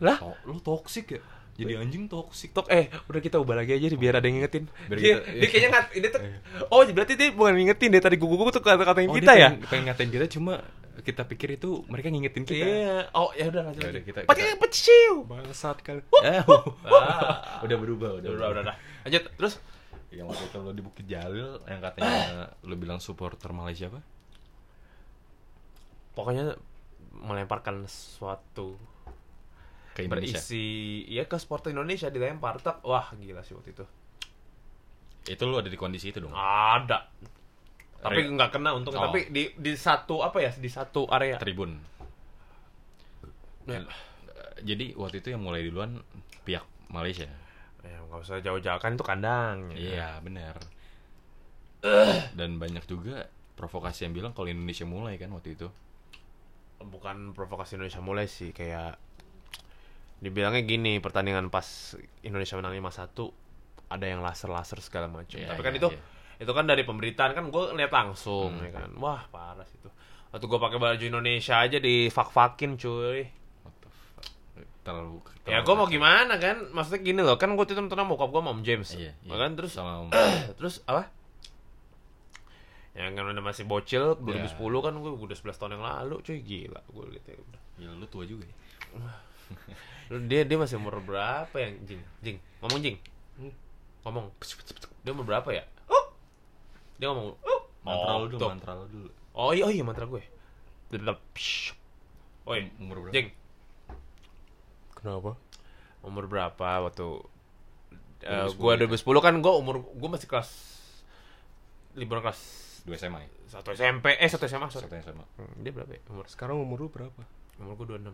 Lah, 0.00 0.16
lu 0.48 0.56
toksik 0.58 1.16
ya? 1.16 1.22
Jadi 1.52 1.72
anjing 1.76 2.08
toksik. 2.08 2.50
TikTok 2.50 2.66
eh 2.68 2.88
udah 3.06 3.20
kita 3.20 3.36
ubah 3.36 3.60
lagi 3.60 3.76
aja 3.76 3.86
deh, 3.86 3.96
biar 3.96 4.16
ada 4.16 4.24
yang 4.24 4.40
ngingetin. 4.40 4.64
Biar 4.88 4.98
dia, 4.98 5.12
kita- 5.12 5.24
dia 5.30 5.48
kayaknya 5.48 5.68
ngat, 5.70 5.86
ini 5.92 6.06
tuh 6.08 6.20
oh 6.66 6.80
berarti 6.86 7.12
dia 7.12 7.28
bukan 7.30 7.52
ngingetin 7.54 7.88
dia 7.92 8.00
tadi 8.00 8.16
gugu-gugu 8.16 8.50
tuh 8.50 8.60
kata-katain 8.60 9.06
Oh, 9.06 9.14
kita 9.14 9.32
dia 9.32 9.38
ya. 9.38 9.48
pengen, 9.50 9.68
pengen 9.68 9.84
ngatain 9.86 10.10
kita 10.10 10.26
cuma 10.30 10.54
kita 11.02 11.22
pikir 11.24 11.48
itu 11.56 11.84
mereka 11.86 12.08
ngingetin 12.08 12.42
kita. 12.42 12.64
Iya. 12.64 12.96
Oh 13.12 13.32
ya 13.32 13.48
udah 13.48 13.62
lanjut. 13.64 13.80
Ya 13.80 13.84
udah, 13.84 13.92
lanjut. 13.92 14.04
kita- 14.06 14.20
Pakai 14.24 14.44
kita- 14.46 14.60
peciu. 14.60 15.12
Bangsat 15.24 15.76
kalian. 15.80 16.04
Eh, 16.22 16.40
Ah. 16.88 17.60
udah 17.60 17.76
berubah, 17.76 18.10
udah, 18.16 18.30
Udah, 18.30 18.48
udah, 18.50 18.62
udah. 18.62 18.76
Lanjut 19.02 19.22
terus 19.34 19.54
Yang 20.08 20.28
waktu 20.28 20.44
itu 20.46 20.58
lo 20.58 20.70
di 20.70 20.82
Bukit 20.82 21.06
Jalil 21.06 21.50
yang 21.64 21.80
katanya 21.80 22.20
lo 22.60 22.74
bilang 22.76 22.96
supporter 22.98 23.48
Malaysia 23.50 23.88
apa? 23.88 24.00
pokoknya 26.12 26.56
melemparkan 27.14 27.84
sesuatu 27.86 28.76
Ke 29.92 30.02
Indonesia. 30.02 30.34
berisi 30.34 30.66
ya 31.06 31.24
ke 31.24 31.36
sport 31.36 31.68
Indonesia 31.68 32.08
dilempar 32.08 32.58
tak 32.58 32.80
wah 32.82 33.12
gila 33.12 33.40
sih 33.40 33.52
waktu 33.52 33.72
itu 33.72 33.84
Itu 35.24 35.44
lo 35.44 35.56
ada 35.56 35.68
di 35.68 35.76
kondisi 35.76 36.08
itu 36.08 36.18
dong. 36.18 36.32
ada 36.32 37.06
tapi 37.98 38.26
nggak 38.26 38.50
kena 38.50 38.72
untung 38.72 38.90
Oh. 38.92 39.04
tapi 39.04 39.28
di 39.28 39.52
di 39.52 39.72
satu 39.72 40.20
apa 40.20 40.40
ya 40.40 40.50
di 40.50 40.66
satu 40.66 41.06
area 41.06 41.38
Tribun. 41.38 41.78
ya, 43.64 43.78
Eh, 43.78 43.84
Jadi 44.64 44.94
waktu 44.94 45.18
itu 45.18 45.28
yang 45.28 45.38
mulai 45.40 45.62
duluan 45.62 46.02
pihak 46.42 46.62
Malaysia. 46.88 47.30
ya 47.80 47.98
nggak 48.00 48.18
usah 48.20 48.38
jauh-jauh 48.38 48.78
kan 48.78 48.92
itu 48.92 49.02
kandang 49.02 49.70
Iya, 49.72 50.18
benar. 50.18 50.54
Dan 52.32 52.56
banyak 52.56 52.82
juga 52.84 53.26
provokasi 53.54 54.06
yang 54.06 54.14
bilang 54.14 54.32
kalau 54.32 54.46
Indonesia 54.46 54.82
mulai 54.84 55.14
kan 55.16 55.30
waktu 55.30 55.54
itu. 55.54 55.68
bukan 56.80 57.30
provokasi 57.30 57.76
Indonesia 57.76 58.00
mulai 58.00 58.26
sih 58.26 58.50
kayak 58.50 58.98
dibilangnya 60.22 60.62
gini 60.62 61.02
pertandingan 61.02 61.50
pas 61.50 61.66
Indonesia 62.22 62.54
menang 62.54 62.78
5-1 62.78 63.10
ada 63.90 64.06
yang 64.06 64.22
laser-laser 64.22 64.78
segala 64.78 65.10
macam 65.10 65.34
Iya, 65.36 65.50
tapi 65.50 65.60
kan 65.60 65.72
iya, 65.74 65.80
itu 65.82 65.88
iya. 65.90 66.00
itu 66.38 66.52
kan 66.54 66.64
dari 66.64 66.82
pemberitaan 66.82 67.34
kan 67.34 67.44
gue 67.50 67.64
lihat 67.74 67.90
langsung 67.90 68.54
Hmm. 68.54 68.64
ya 68.64 68.70
kan 68.72 68.90
wah 68.96 69.26
parah 69.28 69.66
sih 69.66 69.76
itu 69.76 69.90
waktu 70.30 70.46
gue 70.46 70.58
pakai 70.58 70.78
baju 70.78 71.04
Indonesia 71.04 71.60
aja 71.60 71.76
di 71.76 72.08
fak-fakin 72.08 72.80
cuy? 72.80 73.20
Terlalu, 74.82 75.22
ya 75.46 75.62
terlalu 75.62 75.62
gue 75.62 75.74
mau 75.76 75.86
gimana 75.86 76.34
kan 76.38 76.56
maksudnya 76.70 77.02
gini 77.02 77.20
loh 77.20 77.38
kan 77.38 77.52
gue 77.52 77.62
itu 77.62 77.74
nonton 77.74 77.94
sama 77.94 78.10
bokap 78.10 78.30
gue 78.30 78.40
sama 78.42 78.50
Om 78.50 78.62
James 78.62 78.88
Iya, 78.94 79.12
iya. 79.14 79.34
kan 79.36 79.50
terus 79.54 79.72
sama 79.74 79.92
terus 80.58 80.82
apa 80.86 81.06
yang 82.92 83.14
kan 83.14 83.24
udah 83.24 83.40
masih 83.40 83.64
bocil 83.64 84.18
2010 84.18 84.52
Ya. 84.52 84.78
kan 84.82 84.94
gue 84.98 85.10
udah 85.12 85.36
11 85.38 85.54
tahun 85.56 85.72
yang 85.76 85.84
lalu 85.84 86.16
cuy 86.20 86.38
gila 86.40 86.80
gue 86.82 87.04
lihat 87.10 87.24
ya 87.24 87.36
udah 87.38 87.60
ya, 87.78 87.88
lu 87.94 88.06
tua 88.06 88.24
juga 88.24 88.44
ya. 88.44 88.56
Lu 90.12 90.20
dia 90.28 90.44
dia 90.44 90.60
masih 90.60 90.76
umur 90.76 91.00
berapa 91.00 91.56
ya, 91.56 91.72
Jing? 91.88 92.02
Jing, 92.20 92.36
ngomong 92.60 92.80
Jing. 92.84 92.96
Ngomong. 94.04 94.28
Dia 95.00 95.10
umur 95.16 95.24
berapa 95.24 95.48
ya? 95.48 95.64
Dia 97.00 97.08
ngomong. 97.08 97.32
Mantra 97.82 98.12
oh, 98.12 98.18
lu 98.22 98.26
dulu, 98.28 98.40
mantra 98.44 98.72
lu 98.76 98.86
dulu. 98.92 99.08
Oh 99.32 99.50
iya, 99.56 99.64
oh 99.64 99.72
iya 99.72 99.80
mantra 99.80 100.04
gue. 100.04 100.20
Psh. 101.32 101.72
Oi, 102.44 102.68
Umur 102.76 103.08
berapa? 103.08 103.14
Jing, 103.16 103.32
Kenapa? 104.92 105.34
umur 106.02 106.26
berapa 106.26 106.68
waktu 106.82 107.06
2010 108.22 108.58
gua 108.58 108.72
gitu. 108.78 108.86
2010 109.18 109.26
kan 109.26 109.34
gua 109.42 109.52
umur 109.58 109.82
gua 109.94 110.08
masih 110.14 110.26
kelas 110.30 110.50
liburan 111.94 112.22
kelas 112.22 112.40
Dua 112.82 112.98
SMA 112.98 113.22
ya? 113.22 113.30
satu 113.46 113.70
SMP 113.70 114.18
eh 114.18 114.26
satu 114.26 114.50
SMA 114.50 114.66
sorry. 114.74 114.90
Satu 114.90 114.98
SMA. 114.98 115.22
Hmm, 115.38 115.54
dia 115.62 115.70
berapa 115.70 115.90
ya? 115.94 116.02
Umur 116.10 116.26
Sekarang 116.26 116.58
umur 116.58 116.86
lu 116.86 116.88
berapa? 116.90 117.22
umur 117.62 117.78
gua 117.78 117.98
26. 117.98 118.10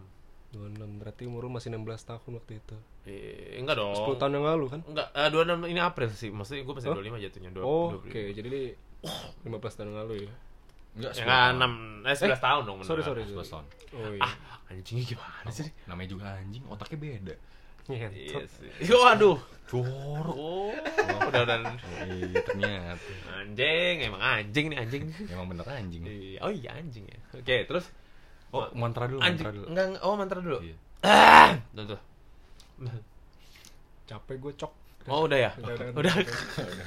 26. 0.51 0.97
Berarti 0.97 1.23
umur 1.25 1.45
lu 1.45 1.51
masih 1.51 1.69
16 1.69 1.85
tahun 2.05 2.31
waktu 2.35 2.53
itu. 2.57 2.77
Eh, 3.05 3.61
enggak 3.61 3.77
dong. 3.77 3.93
10 3.93 4.17
tahun 4.17 4.33
yang 4.37 4.47
lalu 4.47 4.65
kan? 4.69 4.81
Enggak, 4.85 5.09
eh, 5.13 5.29
26 5.29 5.69
ini 5.69 5.81
April 5.81 6.09
sih. 6.11 6.31
Maksudnya 6.31 6.65
gua 6.65 6.75
masih 6.77 6.89
Oh? 6.89 6.97
25 6.97 7.21
jatuhnya. 7.21 7.51
Oh, 7.61 7.87
25. 7.93 8.01
oke. 8.01 8.23
Jadi 8.33 8.51
15 9.45 9.73
tahun 9.77 9.87
yang 9.89 9.99
lalu 10.03 10.15
ya. 10.25 10.33
Enggak, 10.99 11.13
Ya 11.15 11.25
kan 11.25 11.53
6 11.55 11.73
eh 12.03 12.17
11 12.17 12.41
tahun 12.41 12.63
dong. 12.65 12.79
sorry, 12.81 13.03
beneran. 13.05 13.09
sorry. 13.13 13.23
11 13.29 13.53
tahun. 13.53 13.65
Oh 13.93 14.11
iya. 14.11 14.23
Ah, 14.25 14.35
anjingnya 14.69 15.05
gimana 15.07 15.49
sih? 15.49 15.69
Namanya 15.85 16.09
juga 16.09 16.25
anjing, 16.35 16.63
otaknya 16.67 16.99
beda. 16.99 17.35
Iya 17.89 18.05
Ngentot. 18.05 18.43
sih. 18.53 18.69
Waduh. 19.01 19.39
Jorok. 19.69 20.37
Oh, 20.37 20.73
udah 21.29 21.41
udah. 21.41 21.57
Iya, 22.05 22.41
ternyata. 22.43 23.01
Anjing, 23.31 23.95
emang 24.03 24.21
anjing 24.21 24.67
nih 24.69 24.79
anjing. 24.79 25.05
Emang 25.25 25.47
bener 25.47 25.65
anjing. 25.65 26.03
Iya, 26.05 26.41
Oh 26.41 26.53
iya 26.53 26.73
anjing 26.77 27.05
ya. 27.05 27.19
Oke, 27.33 27.65
terus 27.65 27.89
Oh, 28.49 28.65
mantra 28.73 29.05
dulu, 29.05 29.21
anjing. 29.21 29.45
mantra 29.45 29.51
dulu. 29.53 29.67
Enggak, 29.69 29.85
enggak, 29.93 30.03
oh 30.05 30.15
mantra 30.17 30.39
dulu. 30.41 30.59
Iya. 30.65 30.77
Ah, 31.05 31.51
tuh 31.77 31.85
tuh. 31.95 32.01
capek 34.09 34.37
gue 34.41 34.53
cok 34.57 34.73
Oh 35.09 35.25
udah 35.25 35.39
ya? 35.41 35.51
Udah, 35.57 35.75
udah, 35.75 35.89
Udah. 35.97 36.15
udah. 36.69 36.85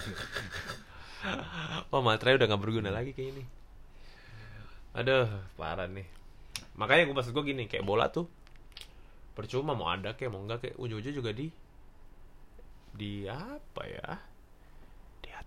Oh 1.93 2.01
materai 2.01 2.37
udah 2.37 2.49
gak 2.49 2.61
berguna 2.61 2.89
lagi 2.93 3.13
kayak 3.13 3.37
ini. 3.37 3.43
Aduh, 4.97 5.29
parah 5.57 5.89
nih. 5.89 6.05
Makanya 6.77 7.09
gue 7.09 7.15
maksud 7.17 7.33
gue 7.33 7.43
gini, 7.45 7.65
kayak 7.65 7.85
bola 7.85 8.09
tuh 8.13 8.29
percuma 9.31 9.71
mau 9.71 9.87
ada 9.87 10.13
kayak 10.13 10.31
mau 10.33 10.43
enggak 10.43 10.59
kayak 10.67 10.75
ujung-ujung 10.75 11.15
juga 11.15 11.31
di 11.31 11.47
di 12.91 13.25
apa 13.25 13.81
ya? 13.87 14.09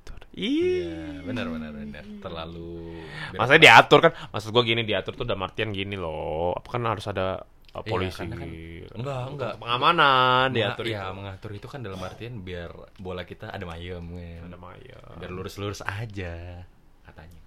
Diatur. 0.05 0.21
Iya, 0.35 0.93
Ih. 1.17 1.25
benar 1.25 1.47
benar 1.49 1.73
benar. 1.73 2.05
Terlalu 2.21 3.01
Maksudnya 3.33 3.63
diatur 3.63 3.99
kan? 4.03 4.13
Maksud 4.29 4.51
gue 4.51 4.65
gini 4.65 4.83
diatur 4.85 5.13
tuh 5.15 5.25
udah 5.25 5.39
artian 5.41 5.73
gini 5.73 5.97
loh. 5.97 6.53
Apa 6.53 6.69
kan 6.71 6.85
harus 6.85 7.09
ada 7.09 7.41
uh, 7.73 7.81
Iya, 7.81 7.89
polisi? 7.89 8.21
karena 8.21 8.37
kan- 8.37 8.53
enggak, 8.95 9.23
enggak. 9.31 9.53
Pengamanan 9.57 10.47
diatur 10.53 10.85
ya, 10.85 11.09
itu. 11.09 11.17
mengatur 11.17 11.51
itu 11.51 11.67
kan 11.67 11.81
dalam 11.81 11.97
artian 11.99 12.45
biar 12.45 12.71
bola 12.99 13.25
kita 13.25 13.49
ada 13.49 13.65
mayem 13.65 14.05
kan. 14.05 14.43
Ada 14.53 14.59
Maya. 14.59 14.99
Biar 15.17 15.31
lurus-lurus 15.33 15.81
aja 15.81 16.61
katanya. 17.03 17.41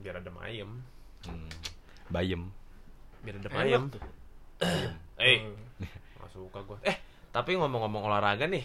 Biar 0.00 0.18
ada 0.18 0.30
mayem. 0.32 0.82
Hmm. 1.22 1.48
Bayem. 2.08 2.50
Biar 3.22 3.38
ada 3.38 3.48
mayem. 3.52 3.82
tuh. 3.86 4.02
Eh, 5.16 5.38
Gak 6.16 6.30
suka 6.32 6.58
gue. 6.60 6.78
Eh, 6.82 6.96
tapi 7.30 7.54
ngomong-ngomong 7.54 8.02
olahraga 8.02 8.44
nih. 8.44 8.64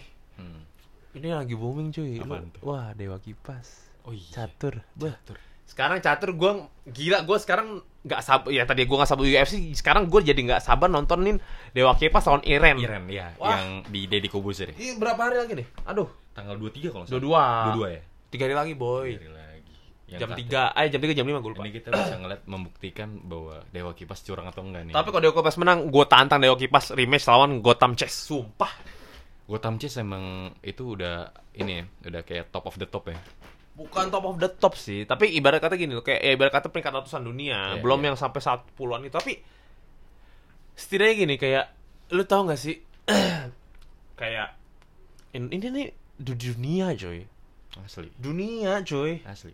Ini 1.16 1.32
lagi 1.32 1.56
booming 1.56 1.88
cuy. 1.90 2.20
Lu-? 2.20 2.52
Wah, 2.60 2.92
Dewa 2.92 3.16
Kipas. 3.16 3.88
Oh 4.04 4.12
iya. 4.12 4.44
Catur. 4.44 4.84
Bah. 4.92 5.16
Catur. 5.16 5.40
Sekarang 5.66 5.98
catur 5.98 6.30
gue 6.30 6.52
gila. 6.86 7.24
Gue 7.24 7.40
sekarang 7.40 7.80
nggak 8.06 8.20
sabar. 8.22 8.48
Ya 8.52 8.62
tadi 8.62 8.86
gue 8.86 8.94
nggak 8.94 9.10
sabar 9.10 9.24
UFC. 9.24 9.72
Sekarang 9.74 10.06
gue 10.06 10.20
jadi 10.22 10.36
nggak 10.36 10.62
sabar 10.62 10.86
nontonin 10.86 11.40
Dewa 11.72 11.96
Kipas 11.96 12.28
lawan 12.28 12.44
Iren. 12.44 12.78
Iren 12.78 13.04
ya, 13.10 13.34
Wah. 13.40 13.56
yang 13.56 13.82
di 13.88 14.06
Deddy 14.06 14.28
Kobuzer 14.30 14.70
ya. 14.70 14.76
Ini 14.76 15.00
berapa 15.00 15.18
hari 15.18 15.42
lagi 15.42 15.52
nih? 15.58 15.66
Aduh. 15.88 16.06
Tanggal 16.36 16.54
23 16.60 16.92
kalau 16.92 17.04
Dua 17.08 17.10
salah. 17.10 17.24
dua. 17.74 17.90
22 17.90 17.96
ya. 17.96 18.02
Tiga 18.30 18.42
hari 18.46 18.54
lagi 18.54 18.72
boy. 18.76 19.08
Hari 19.16 19.30
lagi. 19.32 19.74
Yang 20.06 20.20
jam 20.22 20.30
tiga. 20.38 20.62
Eh 20.76 20.86
jam 20.86 21.00
tiga 21.02 21.14
jam 21.18 21.26
lima 21.26 21.38
gue 21.42 21.50
lupa. 21.50 21.64
Ini 21.66 21.72
kita 21.74 21.88
bisa 21.90 22.14
ngeliat 22.14 22.42
membuktikan 22.46 23.08
bahwa 23.26 23.56
Dewa 23.72 23.90
Kipas 23.90 24.20
curang 24.22 24.46
atau 24.46 24.62
enggak 24.62 24.86
nih. 24.86 24.94
Tapi 24.94 25.08
kalau 25.10 25.22
Dewa 25.24 25.34
Kipas 25.34 25.56
menang, 25.58 25.78
gue 25.90 26.04
tantang 26.06 26.38
Dewa 26.38 26.54
Kipas 26.54 26.94
rematch 26.94 27.26
lawan 27.26 27.58
Gotham 27.58 27.98
Chess. 27.98 28.30
Sumpah. 28.30 28.70
Gotham 29.46 29.78
Chess 29.78 29.96
emang 29.96 30.50
itu 30.60 30.98
udah 30.98 31.30
ini 31.54 31.80
ya, 31.80 31.84
udah 32.10 32.22
kayak 32.22 32.50
top 32.50 32.66
of 32.66 32.76
the 32.76 32.86
top 32.86 33.06
ya. 33.08 33.18
Bukan 33.76 34.08
top 34.08 34.24
of 34.24 34.36
the 34.40 34.48
top 34.48 34.74
sih, 34.74 35.04
tapi 35.04 35.30
ibarat 35.32 35.60
kata 35.60 35.76
gini 35.76 35.92
loh, 35.92 36.02
kayak 36.02 36.18
ya 36.18 36.30
ibarat 36.32 36.50
kata 36.50 36.72
peringkat 36.72 36.92
ratusan 36.96 37.22
dunia, 37.22 37.76
Iya, 37.76 37.82
belum 37.84 38.00
iya. 38.00 38.06
yang 38.10 38.16
sampai 38.16 38.40
saat 38.40 38.64
puluhan 38.74 39.04
itu. 39.04 39.12
Tapi 39.12 39.36
setidaknya 40.74 41.14
gini 41.14 41.34
kayak 41.36 41.64
lu 42.10 42.24
tahu 42.24 42.48
nggak 42.48 42.58
sih 42.58 42.80
kayak 44.20 44.56
in- 45.32 45.52
ini 45.52 45.66
nih 45.68 45.86
di 46.16 46.32
dunia 46.32 46.96
coy, 46.96 47.20
Asli. 47.84 48.08
dunia 48.16 48.80
coy. 48.82 49.20
Asli. 49.22 49.52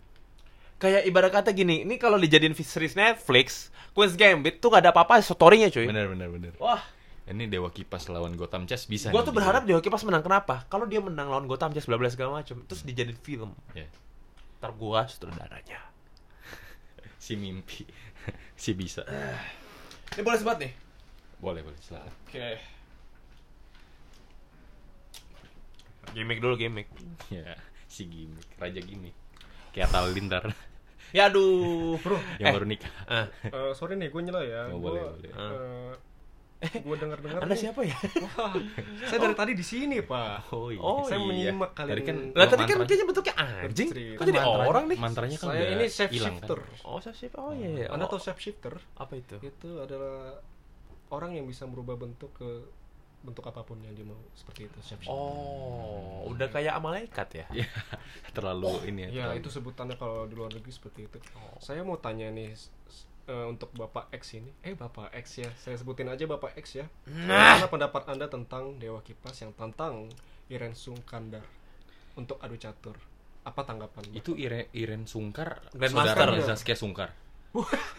Kayak 0.79 1.07
ibarat 1.07 1.31
kata 1.31 1.51
gini, 1.51 1.83
ini 1.83 1.95
kalau 1.95 2.19
dijadiin 2.19 2.55
series 2.55 2.95
Netflix, 2.95 3.71
Queen's 3.95 4.15
Gambit 4.15 4.59
tuh 4.59 4.71
gak 4.71 4.83
ada 4.83 4.91
apa-apa 4.91 5.19
story-nya 5.19 5.71
coy. 5.71 5.87
Bener 5.87 6.11
bener 6.11 6.27
bener. 6.27 6.53
Wah, 6.59 6.83
Ini 7.23 7.47
Dewa 7.47 7.71
Kipas 7.71 8.11
lawan 8.11 8.35
Gotham 8.35 8.67
Chess 8.67 8.91
bisa. 8.91 9.15
gua 9.15 9.23
nih 9.23 9.31
tuh 9.31 9.35
berharap 9.35 9.63
Dewa 9.63 9.79
Kipas 9.79 10.03
menang 10.03 10.23
kenapa? 10.23 10.67
Kalau 10.67 10.91
dia 10.91 10.99
menang 10.99 11.31
lawan 11.31 11.47
Gotham 11.47 11.71
Chess 11.71 11.87
bla 11.87 11.95
bla 11.95 12.11
segala 12.11 12.43
macem, 12.43 12.67
terus 12.67 12.83
dijadiin 12.83 13.15
film. 13.19 13.55
Ya. 13.73 13.87
Ntar 14.59 14.75
gua 14.75 15.07
sutradaranya. 15.07 15.79
Si 17.23 17.39
mimpi. 17.39 17.87
si 18.63 18.75
bisa. 18.75 19.07
Ini 20.13 20.21
boleh 20.21 20.39
sebat 20.39 20.59
nih. 20.59 20.75
Boleh 21.39 21.63
boleh 21.63 21.79
silakan. 21.79 22.11
Oke. 22.27 22.59
Gimik 26.13 26.39
dulu 26.43 26.55
gimik. 26.59 26.91
Ya, 27.33 27.57
si 27.89 28.05
gimmick, 28.05 28.45
raja 28.59 28.83
gimmick. 28.83 29.17
Kayak 29.73 29.89
Atal 29.89 30.13
Lintar 30.13 30.45
Ya 31.13 31.29
aduh, 31.29 31.97
bro. 31.97 32.17
yang 32.37 32.53
baru 32.53 32.65
nikah. 32.69 32.93
Ah, 33.05 33.29
Eh, 33.45 33.73
sorry 33.73 33.97
nih 33.97 34.09
gue 34.09 34.21
nyela 34.21 34.41
ya 34.45 34.69
Oh, 34.69 34.77
gue 34.77 34.91
boleh, 34.91 35.01
boleh. 35.01 35.31
Gue 36.63 36.97
dengar 36.97 37.19
dengar 37.19 37.41
Anda 37.41 37.55
siapa 37.55 37.83
ya? 37.83 37.97
wah 38.23 38.55
saya 39.05 39.19
dari 39.21 39.35
tadi 39.35 39.53
di 39.53 39.63
sini 39.63 39.99
pak 40.01 40.51
Oh 40.51 40.69
iya. 40.69 40.79
Oh, 40.79 41.03
saya 41.03 41.17
iya. 41.17 41.27
menyimak 41.51 41.71
kalian 41.73 41.91
Tadi 41.93 42.03
kan 42.05 42.17
Lah 42.31 42.47
tadi 42.47 42.63
kan 42.63 42.77
mantra- 42.77 42.87
kayaknya 42.87 43.07
bentuknya 43.09 43.35
anjing. 43.37 43.89
Kok 43.91 44.23
jadi 44.23 44.33
mantranya- 44.37 44.69
orang 44.69 44.85
nih? 44.85 44.99
Mantranya 44.99 45.37
kan 45.37 45.49
saya 45.49 45.65
ini 45.69 45.85
shape 45.87 46.13
hilang 46.13 46.37
shifter 46.37 46.59
kan. 46.61 46.85
Oh, 46.85 46.99
saya 46.99 47.15
siapa? 47.15 47.37
Oh 47.37 47.53
iya. 47.53 47.69
iya. 47.69 47.87
anda 47.89 48.05
Oh, 48.05 48.09
tahu 48.09 48.21
shape 48.21 48.39
shifter 48.39 48.75
apa 48.95 49.13
itu? 49.15 49.37
itu 49.39 49.71
adalah 49.77 50.39
orang 51.11 51.35
yang 51.35 51.45
bisa 51.45 51.65
merubah 51.65 51.95
bentuk 51.95 52.31
ke 52.33 52.51
bentuk 53.21 53.45
apa 53.45 53.63
pun 53.63 53.79
yang 53.79 53.93
dia 53.93 54.03
mau 54.03 54.19
seperti 54.33 54.67
itu 54.67 54.79
shape 54.81 54.99
shifter 55.01 55.15
Oh, 55.15 56.27
udah 56.27 56.47
kayak 56.49 56.75
malaikat 56.79 57.29
ya? 57.33 57.47
Iya. 57.53 57.69
terlalu 58.31 58.83
ini 58.87 59.01
ya. 59.05 59.09
ya 59.09 59.15
terlalu- 59.29 59.41
itu 59.41 59.49
sebutannya 59.53 59.95
kalau 59.95 60.25
di 60.25 60.35
luar 60.35 60.51
negeri 60.51 60.71
seperti 60.71 61.01
itu 61.05 61.19
Oh. 61.35 61.59
saya 61.59 61.83
mau 61.83 61.95
tanya 61.97 62.29
nih 62.29 62.55
eh, 63.25 63.47
untuk 63.47 63.71
bapak 63.73 64.11
X 64.13 64.37
ini 64.37 64.51
eh 64.61 64.73
bapak 64.73 65.15
X 65.15 65.39
ya 65.39 65.51
saya 65.55 65.75
sebutin 65.75 66.07
aja 66.07 66.25
bapak 66.25 66.55
X 66.57 66.77
ya 66.77 66.87
Nah. 67.07 67.57
Bagaimana 67.57 67.69
pendapat 67.69 68.03
anda 68.09 68.27
tentang 68.27 68.77
Dewa 68.77 69.01
Kipas 69.01 69.39
yang 69.39 69.53
tantang 69.53 70.11
Iren 70.47 70.73
Sungkandar 70.73 71.45
untuk 72.15 72.37
adu 72.39 72.57
catur 72.57 72.97
apa 73.43 73.61
tanggapan 73.63 74.03
Bapak? 74.05 74.17
Itu 74.17 74.33
Iren, 74.35 74.71
Iren 74.71 75.03
Sungkar, 75.03 75.59
Grandmaster. 75.73 76.15
saudara 76.31 76.47
Zaskia 76.47 76.77
Sungkar. 76.77 77.11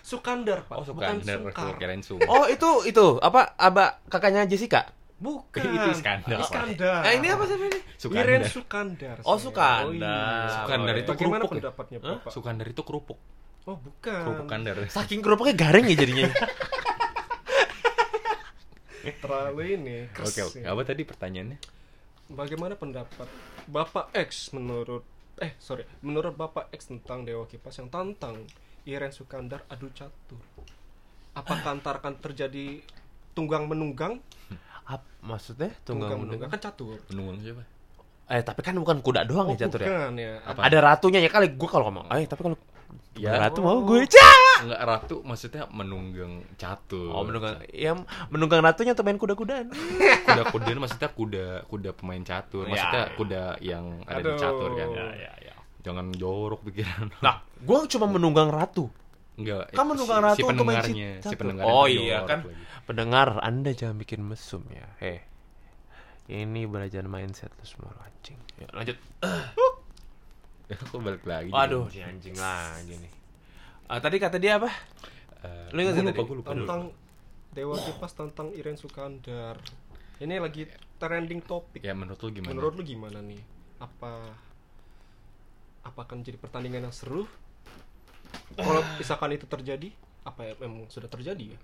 Sukandar 0.02 0.66
pak 0.66 0.76
Oh, 0.76 0.84
bukan 0.84 1.20
Sukandar. 1.20 1.38
Sungkar 1.38 1.54
Aku 1.54 1.72
kirain 1.78 2.02
Sung. 2.02 2.20
Oh, 2.24 2.46
itu 2.48 2.70
itu 2.86 3.06
apa? 3.20 3.54
Aba 3.56 4.02
kakaknya 4.08 4.44
Jessica? 4.44 4.90
bukan 5.16 5.64
Itu 5.64 5.88
Iskandar. 5.94 6.36
Iskandar 6.42 7.00
Eh, 7.06 7.16
ini 7.16 7.28
apa 7.28 7.44
sih 7.46 7.56
ini? 7.56 7.80
Sukandar. 7.96 8.26
Iren 8.26 8.44
Sukandar 8.44 9.18
Oh. 9.24 9.38
Sukandar. 9.38 9.88
oh, 9.88 9.94
iya. 9.94 10.18
Sukandar 10.50 10.96
itu 10.98 11.10
bagaimana 11.10 11.32
kerupuk 11.40 11.48
nih. 11.50 11.62
pendapatnya 11.62 11.98
bapak 12.02 12.32
Sukandar 12.32 12.68
itu 12.68 12.82
kerupuk. 12.84 13.20
Oh 13.64 13.78
bukan 13.78 14.24
Kerupuk 14.24 14.46
kandar. 14.46 14.76
Saking 14.88 15.20
kerupuknya 15.20 15.56
garing 15.56 15.86
ya 15.88 15.96
jadinya. 15.96 16.28
terlalu 19.20 19.76
ini 19.76 19.98
Oke, 20.16 20.42
oke. 20.42 20.60
ya. 20.60 20.72
Apa 20.72 20.82
tadi 20.84 21.04
pertanyaannya? 21.04 21.60
Bagaimana 22.32 22.76
pendapat 22.76 23.28
Bapak 23.68 24.16
X 24.16 24.52
menurut 24.52 25.04
eh 25.36 25.56
sorry 25.58 25.84
menurut 26.00 26.32
Bapak 26.34 26.72
X 26.72 26.88
tentang 26.88 27.24
Dewa 27.24 27.44
Kipas 27.44 27.76
yang 27.78 27.90
tantang 27.90 28.48
Iren 28.84 29.12
Sukandar 29.12 29.68
adu 29.68 29.92
catur? 29.92 30.40
Apakah 31.34 31.74
antar 31.74 32.00
akan 32.00 32.16
terjadi 32.18 32.80
tunggang 33.34 33.66
menunggang? 33.66 34.22
Ap, 34.84 35.02
maksudnya 35.20 35.72
Tunggang 35.82 36.12
tunggang 36.12 36.20
menunggang 36.22 36.48
menunggang. 36.48 36.52
kan 36.52 36.62
catur. 36.62 37.00
Penunggang 37.08 37.38
siapa? 37.40 37.64
Eh, 38.30 38.40
tapi 38.40 38.60
kan 38.62 38.76
bukan 38.76 39.00
kuda 39.00 39.24
doang 39.24 39.52
Oh, 39.52 39.56
ya 39.56 39.66
catur 39.66 39.80
ya. 39.84 39.88
bukan 39.90 40.12
ya. 40.16 40.34
Apa? 40.44 40.60
Ada 40.64 40.78
ratunya 40.80 41.20
ya 41.20 41.28
kali 41.28 41.56
gue 41.56 41.70
kalau 41.70 41.88
ngomong. 41.88 42.08
Eh, 42.14 42.28
tapi 42.28 42.40
kalau 42.40 42.56
Ya. 43.14 43.38
ratu 43.38 43.62
mau 43.62 43.78
Oh. 43.78 43.86
gue 43.86 44.04
cah. 44.06 44.66
Enggak 44.66 44.82
ratu 44.84 45.16
maksudnya 45.22 45.70
menunggang 45.70 46.42
catur. 46.56 47.14
Oh, 47.14 47.22
menunggang 47.22 47.62
ya 47.70 47.94
menunggang 48.28 48.60
ratunya 48.60 48.92
atau 48.92 49.02
main 49.02 49.16
kuda-kudaan. 49.16 49.70
kuda-kudaan 50.28 50.78
maksudnya 50.78 51.10
kuda 51.10 51.46
kuda 51.66 51.90
pemain 51.94 52.22
catur. 52.22 52.66
Ya, 52.66 52.72
Maksudnya 52.74 53.04
ya. 53.04 53.14
kuda 53.14 53.44
yang 53.60 53.86
ada 54.04 54.20
di 54.20 54.30
Aduh. 54.30 54.40
catur 54.40 54.70
kan. 54.74 54.90
Ya, 54.92 55.06
ya, 55.14 55.32
ya. 55.42 55.56
Jangan 55.84 56.06
jorok 56.12 56.66
pikiran. 56.66 57.08
Nah, 57.26 57.44
gue 57.60 57.78
cuma 57.88 58.06
menunggang 58.08 58.50
ratu. 58.50 58.90
Enggak. 59.34 59.70
Kan 59.72 59.86
menunggang 59.86 60.22
ratu 60.22 60.40
si 60.40 60.44
untuk 60.46 60.66
main 60.66 60.82
si 60.82 60.94
catur. 61.20 61.38
pendengarnya 61.38 61.70
Oh 61.70 61.86
iya 61.86 62.26
kan. 62.26 62.40
lagi. 62.46 62.56
Pendengar, 62.84 63.40
Anda 63.40 63.72
jangan 63.72 63.96
bikin 63.96 64.20
mesum 64.22 64.64
ya. 64.68 64.88
Heh. 65.00 65.22
Ini 66.24 66.66
belajar 66.66 67.04
mindset 67.04 67.52
lu 67.52 67.66
semua 67.68 67.92
anjing. 68.00 68.40
Ya, 68.56 68.68
lanjut. 68.72 68.96
Aku 70.88 71.00
balik 71.04 71.24
lagi. 71.28 71.52
Waduh, 71.52 71.92
si 71.92 72.00
anjing 72.00 72.36
lagi 72.40 72.96
nih. 72.98 73.12
Ah, 73.92 74.00
tadi 74.00 74.18
kata 74.18 74.40
dia 74.40 74.58
apa? 74.58 74.72
Eh, 75.44 75.68
Lu 75.76 75.80
ingat 75.84 76.00
lupa, 76.00 76.24
gua 76.24 76.36
lupa. 76.40 76.50
Tentang 76.56 76.82
Dewa 77.54 77.76
Kipas 77.78 78.14
tentang 78.16 78.48
Iren 78.56 78.80
Sukandar. 78.80 79.60
Ini 80.18 80.40
lagi 80.40 80.66
trending 80.98 81.44
topik. 81.44 81.84
Ya 81.84 81.92
menurut 81.94 82.18
lu 82.24 82.32
gimana? 82.32 82.50
Menurut 82.56 82.74
lu 82.80 82.84
gimana 82.88 83.20
nih? 83.20 83.42
Apa 83.78 84.12
apa 85.84 86.00
akan 86.08 86.24
jadi 86.24 86.40
pertandingan 86.40 86.88
yang 86.88 86.96
seru? 86.96 87.28
Kalau 88.56 88.82
misalkan 88.98 89.36
itu 89.36 89.46
terjadi, 89.46 89.92
apa 90.24 90.42
ya 90.48 90.54
memang 90.64 90.88
sudah 90.88 91.12
terjadi 91.12 91.54
ya? 91.54 91.60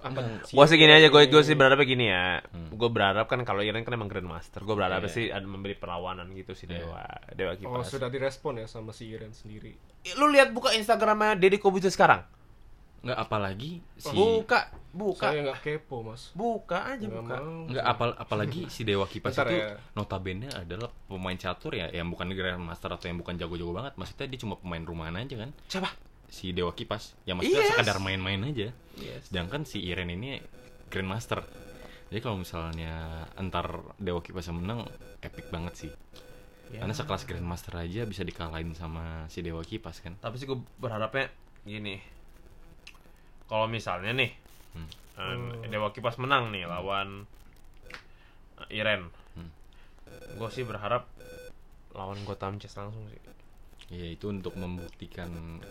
Apa 0.00 0.18
si 0.42 0.52
Gue 0.52 0.64
sih 0.64 0.76
gini 0.76 0.90
aja, 0.90 1.06
gue 1.06 1.22
gue 1.24 1.42
sih 1.42 1.52
berharapnya 1.52 1.84
gini 1.84 2.06
ya. 2.06 2.40
Hmm. 2.42 2.70
Gue 2.70 2.88
berharap 2.88 3.26
kan 3.26 3.42
kalau 3.42 3.60
Iren 3.60 3.80
kan 3.80 3.92
emang 3.92 4.06
Grandmaster. 4.06 4.60
Gue 4.60 4.72
berharap 4.72 5.02
Iya. 5.02 5.10
sih 5.10 5.24
ada 5.28 5.44
memberi 5.44 5.74
perlawanan 5.74 6.30
gitu 6.30 6.52
si 6.52 6.64
Iya. 6.64 6.80
Dewa 6.80 7.02
Dewa 7.32 7.52
Oh, 7.52 7.58
Kipas. 7.78 7.88
sudah 7.88 8.08
direspon 8.08 8.56
ya 8.56 8.66
sama 8.66 8.90
si 8.90 9.06
Iren 9.06 9.30
sendiri. 9.30 9.76
Lu 10.14 10.26
lihat 10.26 10.50
buka 10.50 10.72
Instagramnya 10.72 11.34
Deddy 11.34 11.56
Kobuzer 11.56 11.88
sekarang. 11.88 12.24
Enggak 13.00 13.18
apalagi 13.20 13.82
si 13.96 14.14
Buka, 14.14 14.70
buka, 14.88 15.26
Saya 15.28 15.42
nggak 15.42 15.58
kepo, 15.60 16.06
Mas. 16.06 16.30
buka 16.32 16.86
aja 16.86 17.02
Nggak 17.02 17.18
buka. 17.20 17.34
mau. 17.36 17.66
Enggak 17.66 17.82
apal 17.84 18.10
apalagi 18.14 18.62
si 18.68 18.82
Dewa 18.82 19.04
Kipas 19.04 19.34
Bentar 19.34 19.46
itu 19.48 19.58
ya. 19.58 19.74
notabene 19.92 20.46
adalah 20.48 20.86
pemain 21.02 21.34
catur 21.34 21.74
ya 21.74 21.90
yang 21.90 22.06
bukan 22.06 22.30
Grandmaster 22.30 22.88
atau 22.88 23.02
yang 23.04 23.18
bukan 23.18 23.34
jago-jago 23.34 23.74
banget. 23.74 23.92
Maksudnya 23.96 24.26
dia 24.28 24.38
cuma 24.38 24.54
pemain 24.54 24.78
rumahan 24.80 25.18
aja 25.18 25.34
kan. 25.36 25.50
Siapa? 25.66 25.90
Si 26.32 26.56
Dewa 26.56 26.72
Kipas. 26.72 27.12
Ya 27.22 27.36
maksudnya 27.36 27.60
Yes. 27.60 27.70
sekadar 27.70 28.00
main-main 28.00 28.40
aja. 28.42 28.72
Yes. 28.96 29.28
Sedangkan 29.28 29.62
si 29.62 29.84
Iren 29.84 30.08
ini 30.08 30.40
Grandmaster. 30.88 31.44
Jadi 32.08 32.20
kalau 32.20 32.36
misalnya 32.36 32.92
antar 33.34 33.68
Dewa 33.96 34.20
Kipas 34.20 34.48
yang 34.48 34.60
menang 34.60 34.88
epic 35.20 35.48
banget 35.48 35.74
sih. 35.78 35.90
Ya. 36.72 36.80
Karena 36.80 36.96
sekelas 36.96 37.24
Grandmaster 37.24 37.76
aja 37.76 38.04
bisa 38.04 38.24
dikalahin 38.24 38.72
sama 38.72 39.28
si 39.28 39.40
Dewa 39.40 39.60
Kipas 39.60 40.00
kan. 40.00 40.16
Tapi 40.16 40.36
sih 40.36 40.48
gue 40.48 40.56
berharapnya 40.78 41.28
gini. 41.62 42.00
Kalau 43.44 43.68
misalnya 43.68 44.12
nih 44.12 44.32
Hmm. 44.72 44.88
eh, 45.60 45.68
Dewa 45.68 45.92
Kipas 45.92 46.16
menang 46.16 46.48
nih 46.48 46.64
lawan 46.64 47.28
eh, 48.64 48.80
Iren. 48.80 49.12
Hmm. 49.34 49.52
Gue 50.34 50.48
sih 50.48 50.64
berharap 50.64 51.04
lawan 51.92 52.24
Gotham 52.24 52.56
Chess 52.56 52.72
langsung 52.74 53.04
sih. 53.08 53.20
Iya 53.92 54.06
itu 54.10 54.26
untuk 54.26 54.56
membuktikan 54.56 55.28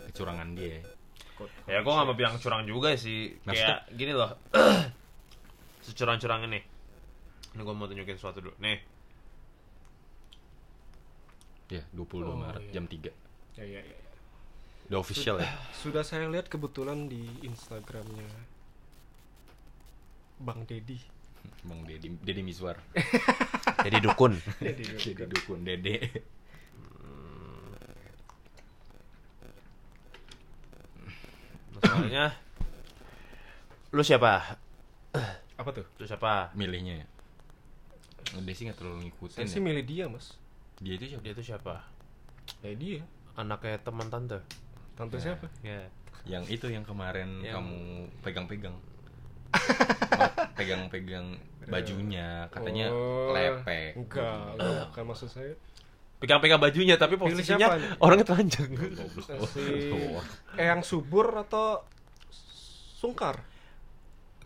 kecurangan 0.08 0.54
dia. 0.54 0.78
Ya 1.66 1.82
gue 1.82 1.90
gak 1.90 2.06
mau 2.06 2.14
bilang 2.14 2.38
curang 2.38 2.62
juga 2.62 2.94
sih 2.94 3.34
Maksudnya- 3.42 3.82
Kayak 3.82 3.98
gini 3.98 4.12
loh 4.14 4.30
Securang-curang 5.82 6.46
ini 6.46 6.62
Ini 7.50 7.60
gue 7.60 7.74
mau 7.74 7.90
tunjukin 7.90 8.14
sesuatu 8.14 8.38
dulu 8.38 8.54
Nih 8.62 8.78
Ya 11.66 11.82
22 11.90 12.22
Oh, 12.22 12.38
Maret 12.38 12.62
iya. 12.62 12.72
jam 12.72 12.84
3 12.86 13.10
Ya, 13.58 13.64
ya, 13.66 13.80
ya. 13.82 13.96
Udah 14.86 14.98
official 14.98 15.36
ya. 15.36 15.50
Sudah 15.74 16.04
saya 16.04 16.30
lihat 16.30 16.46
kebetulan 16.46 17.10
di 17.10 17.26
Instagramnya 17.42 18.28
Bang 20.38 20.62
Dedi. 20.62 21.00
Bang 21.62 21.82
Dedi 21.82 22.12
Dedi 22.18 22.42
Miswar. 22.42 22.78
Jadi 23.82 23.98
dukun 24.06 24.38
Dedi 24.58 24.84
Dedi 24.94 25.24
dukun 25.26 25.64
Dede. 25.64 25.96
Masalahnya 31.92 32.32
Lu 33.92 34.00
siapa? 34.00 34.56
Apa 35.52 35.70
tuh? 35.70 35.84
Lu 36.00 36.08
siapa? 36.08 36.48
Milihnya 36.56 37.04
ya. 37.04 37.06
Dia 38.40 38.54
sih 38.56 38.64
gak 38.64 38.80
terlalu 38.80 39.04
ngikutin 39.06 39.36
Saya 39.36 39.44
ya. 39.44 39.52
sih 39.52 39.60
milih 39.60 39.84
dia, 39.84 40.04
Mas. 40.08 40.40
Dia 40.80 40.96
itu 40.96 41.04
siapa? 41.06 41.20
Dia 41.20 41.32
tuh 41.36 41.44
siapa? 41.44 41.74
Ya 42.64 42.72
dia. 42.72 43.00
Anaknya 43.36 43.76
teman 43.78 44.08
tante 44.08 44.40
Tante 44.96 45.20
siapa? 45.20 45.44
Ya 45.60 45.84
Yang 46.24 46.44
itu 46.50 46.66
yang 46.66 46.80
kemarin 46.82 47.44
Yang- 47.44 47.60
kamu 47.60 47.76
pegang-pegang. 48.24 48.76
pegang-pegang 50.56 51.36
bajunya 51.68 52.48
katanya 52.48 52.88
Oh, 52.88 53.36
lepek. 53.36 54.00
Enggak, 54.00 54.56
enggak, 54.56 54.84
bukan 54.88 55.04
maksud 55.04 55.28
saya. 55.28 55.52
Pegang-pegang 56.22 56.62
bajunya 56.62 56.94
tapi 56.94 57.18
posisinya 57.18 57.74
orangnya 57.98 58.26
telanjang 58.30 58.70
Si 59.50 59.90
Eyang 60.54 60.86
Subur 60.86 61.34
atau 61.42 61.82
Sungkar? 63.02 63.42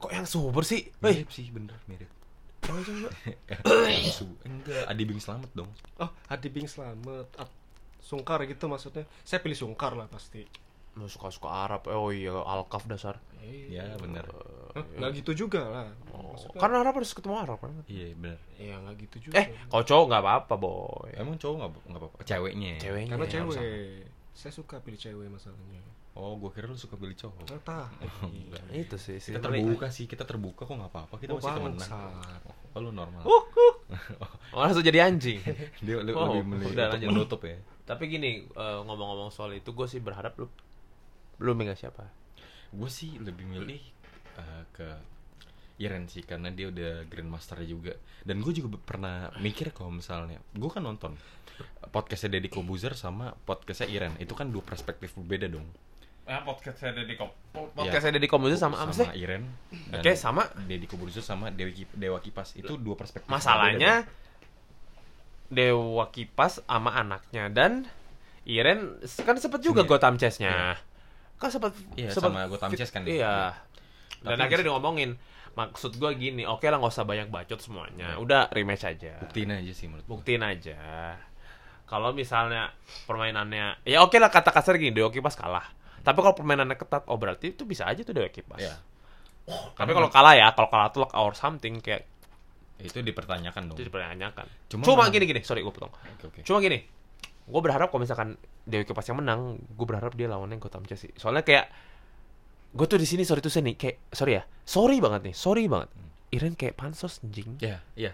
Kok 0.00 0.12
yang 0.12 0.24
subur 0.24 0.64
sih? 0.64 0.88
Mirip 1.04 1.28
sih 1.28 1.52
bener 1.52 1.76
mirip. 1.84 2.08
Enggak, 4.48 4.84
Adi 4.90 5.04
Bing 5.06 5.20
Slamet 5.20 5.52
dong. 5.54 5.70
Oh, 6.00 6.10
Adi 6.32 6.48
Bing 6.48 6.66
Slamet. 6.66 7.28
At- 7.36 7.64
Sungkar 8.00 8.38
gitu 8.46 8.70
maksudnya. 8.70 9.02
Saya 9.26 9.42
pilih 9.42 9.58
Sungkar 9.58 9.98
lah 9.98 10.06
pasti. 10.06 10.46
Lu 10.96 11.06
suka-suka 11.06 11.48
Arab 11.48 11.84
Oh 11.86 12.08
iya 12.08 12.32
Alkaf 12.32 12.84
dasar 12.84 13.20
Eh, 13.38 13.70
Ya 13.70 13.84
bener. 13.94 14.26
Hah, 14.72 14.82
nggak 14.92 15.12
gitu 15.16 15.46
juga 15.46 15.62
lah. 15.62 15.88
Oh, 16.10 16.34
Maksudnya- 16.34 16.58
Karena 16.58 16.76
Arab 16.80 16.94
harus 16.98 17.12
ketemu 17.12 17.36
Arab 17.38 17.58
kan 17.58 17.72
Iya 17.86 18.12
bener. 18.12 18.38
Ya 18.56 18.74
nggak 18.76 18.94
gitu 19.06 19.16
juga. 19.28 19.34
Eh, 19.38 19.46
kalau 19.66 19.84
cowok 19.84 20.04
nggak 20.06 20.22
apa-apa, 20.22 20.54
boy. 20.56 21.08
Emang 21.14 21.36
cowok 21.36 21.54
nggak 21.56 21.70
nggak 21.86 22.00
apa-apa? 22.02 22.16
Ceweknya. 22.24 22.68
ya? 22.70 22.80
Ceweknya. 22.82 23.10
Karena 23.12 23.26
cewek. 23.26 23.58
Saya 24.32 24.52
suka 24.52 24.76
pilih 24.80 24.98
cewek 24.98 25.28
masalahnya. 25.30 25.80
Oh, 26.12 26.32
gua 26.34 26.48
kira 26.48 26.64
lu 26.64 26.74
suka 26.74 26.96
pilih 26.96 27.12
cowok. 27.14 27.44
Tahu. 27.60 27.86
enggak. 28.26 28.60
sama. 28.62 28.72
Itu 28.74 28.96
sih. 28.96 29.16
Kita 29.22 29.38
terbuka 29.38 29.86
sih, 29.88 30.04
kita 30.04 30.24
terbuka 30.24 30.62
kok 30.62 30.74
nggak 30.74 30.90
apa-apa. 30.90 31.14
Kita 31.16 31.30
Oh, 31.30 31.38
masih 31.38 31.52
temenan. 31.54 31.88
Oh, 32.72 32.80
lu 32.80 32.90
normal. 32.90 33.22
Oh, 34.50 34.60
langsung 34.60 34.82
jadi 34.82 35.06
anjing. 35.06 35.38
Dia 35.78 36.02
Oh, 36.12 36.32
lebih 36.34 36.66
udah 36.66 36.90
lanjut. 36.90 37.06
menutup 37.06 37.40
ya. 37.40 37.54
Tapi 37.84 38.08
gini, 38.08 38.42
eh, 38.42 38.78
ngomong-ngomong 38.82 39.30
soal 39.30 39.54
itu, 39.54 39.70
gue 39.70 39.86
sih 39.86 40.00
berharap 40.00 40.34
lu 40.34 40.50
lu 41.38 41.52
milih 41.52 41.74
siapa? 41.74 42.04
Gue 42.72 42.88
sih 42.88 43.16
lebih 43.16 43.44
milih 43.44 43.80
uh, 44.36 44.62
ke 44.72 44.88
Iren 45.76 46.08
sih 46.08 46.24
karena 46.24 46.48
dia 46.48 46.72
udah 46.72 47.04
Grandmaster 47.04 47.60
juga. 47.62 47.92
Dan 48.24 48.40
gue 48.40 48.52
juga 48.52 48.80
pernah 48.80 49.28
mikir 49.38 49.76
kalau 49.76 49.92
misalnya 49.92 50.40
gue 50.52 50.70
kan 50.72 50.80
nonton 50.80 51.12
podcastnya 51.88 52.36
Deddy 52.36 52.48
Kobuzer 52.48 52.96
sama 52.96 53.36
podcastnya 53.44 53.88
Iren 53.88 54.16
itu 54.16 54.32
kan 54.32 54.48
dua 54.48 54.60
perspektif 54.60 55.12
berbeda 55.16 55.48
dong. 55.48 55.68
Ya, 56.26 56.42
podcast 56.42 56.82
saya 56.82 56.90
Deddy 56.90 57.14
Kom. 57.14 57.30
Podcast 57.54 58.02
saya 58.02 58.12
Deddy 58.18 58.26
Komuzer 58.26 58.58
sama 58.58 58.82
apa 58.82 58.90
sih? 58.90 59.06
Iren. 59.14 59.46
Oke, 59.94 60.18
sama. 60.18 60.42
Deddy 60.66 60.90
Kobuzer 60.90 61.22
sama 61.22 61.54
Dewi 61.54 61.70
Kip- 61.70 61.94
Dewa 61.94 62.18
Kipas 62.18 62.58
itu 62.58 62.74
dua 62.74 62.98
perspektif. 62.98 63.30
berbeda 63.30 63.38
Masalahnya 63.38 63.92
dong. 64.02 64.10
Dewa 65.46 66.10
Kipas 66.10 66.58
sama 66.66 66.98
anaknya 66.98 67.46
dan 67.46 67.86
Iren 68.42 68.98
kan 69.22 69.38
sempet 69.38 69.62
juga 69.62 69.86
Iya. 69.86 69.90
Gotham 69.90 70.14
Chess-nya. 70.18 70.74
Kan 71.36 71.48
sempet 71.48 71.72
Iya, 71.94 72.08
sempet 72.08 72.32
sama 72.32 72.68
fit- 72.68 72.78
Chess 72.78 72.90
kan 72.90 73.02
dia. 73.02 73.12
Iya. 73.14 73.36
Dan 74.20 74.34
Tapi- 74.34 74.42
akhirnya 74.42 74.64
dia 74.64 74.74
ngomongin 74.74 75.10
maksud 75.52 75.96
gua 75.96 76.12
gini, 76.12 76.44
oke 76.44 76.64
lah 76.64 76.76
nggak 76.76 76.90
usah 76.90 77.02
banyak 77.02 77.28
bacot 77.28 77.56
semuanya. 77.58 78.16
Udah 78.16 78.48
rematch 78.48 78.84
aja. 78.86 79.16
buktiin 79.18 79.48
aja 79.50 79.72
sih 79.72 79.86
menurut 79.86 80.02
gue. 80.02 80.10
buktiin 80.10 80.42
aja 80.42 80.78
kalau 81.84 82.10
misalnya 82.10 82.74
permainannya 83.06 83.78
ya 83.82 84.02
oke 84.02 84.16
lah 84.16 84.26
kata 84.26 84.50
kasar 84.50 84.74
gini 84.74 84.90
Dewa 84.90 85.06
Kipas 85.06 85.32
kalah 85.32 85.62
tapi 86.02 86.18
kalau 86.18 86.34
permainannya 86.34 86.74
ketat 86.74 87.06
oh 87.06 87.14
berarti 87.14 87.52
itu 87.52 87.62
bisa 87.62 87.86
aja 87.86 88.02
tuh 88.02 88.10
Dewa 88.10 88.26
Kipas 88.26 88.58
Iya. 88.58 88.74
tapi 89.72 89.90
kalau 89.92 90.10
kalah 90.10 90.34
ya 90.34 90.50
kalau 90.50 90.66
kalah 90.66 90.90
tuh 90.90 91.06
or 91.14 91.32
something 91.32 91.78
kayak 91.78 92.10
Itu 92.76 93.00
dipertanyakan 93.00 93.70
dong. 93.70 93.78
itu 93.78 93.86
dipertanyakan 93.86 94.44
Cuma- 94.66 94.82
cuma, 94.84 95.06
gini 95.08 95.24
gini 95.24 95.40
sorry 95.40 95.62
gue 95.62 95.70
potong 95.70 95.94
Oke, 95.94 96.26
oke. 96.26 96.40
cuma 96.42 96.58
gini 96.58 96.82
gue 97.46 97.60
berharap 97.62 97.88
kalau 97.88 98.02
misalkan 98.02 98.34
Dewa 98.66 98.82
Kipas 98.82 99.06
yang 99.06 99.22
menang 99.22 99.56
gue 99.58 99.86
berharap 99.86 100.12
dia 100.12 100.26
lawannya 100.26 100.58
Gotham 100.58 100.82
Chess 100.84 101.06
sih 101.06 101.12
soalnya 101.14 101.46
kayak 101.46 101.70
gue 102.74 102.86
tuh 102.86 102.98
di 102.98 103.06
sini 103.06 103.22
sorry 103.22 103.40
tuh 103.40 103.54
nih 103.54 103.78
kayak 103.78 103.96
sorry 104.10 104.36
ya 104.36 104.42
sorry 104.66 104.98
banget 104.98 105.30
nih 105.30 105.34
sorry 105.34 105.64
banget 105.70 105.88
Iren 106.34 106.58
kayak 106.58 106.74
pansos 106.74 107.22
anjing 107.22 107.54
Iya, 107.62 107.78
iya. 107.94 108.12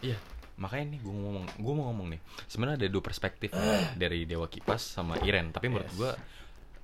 Iya. 0.00 0.16
Makanya 0.56 0.96
nih 0.96 1.00
gue 1.02 1.12
ngomong, 1.12 1.44
gue 1.56 1.72
mau 1.74 1.90
ngomong 1.90 2.14
nih. 2.14 2.20
Sebenarnya 2.46 2.86
ada 2.86 2.88
dua 2.88 3.02
perspektif 3.02 3.50
dari 4.00 4.22
Dewa 4.24 4.46
Kipas 4.46 4.80
sama 4.96 5.18
Iren, 5.26 5.50
tapi 5.50 5.66
menurut 5.66 5.90
Yes. 5.90 5.98
gue 5.98 6.10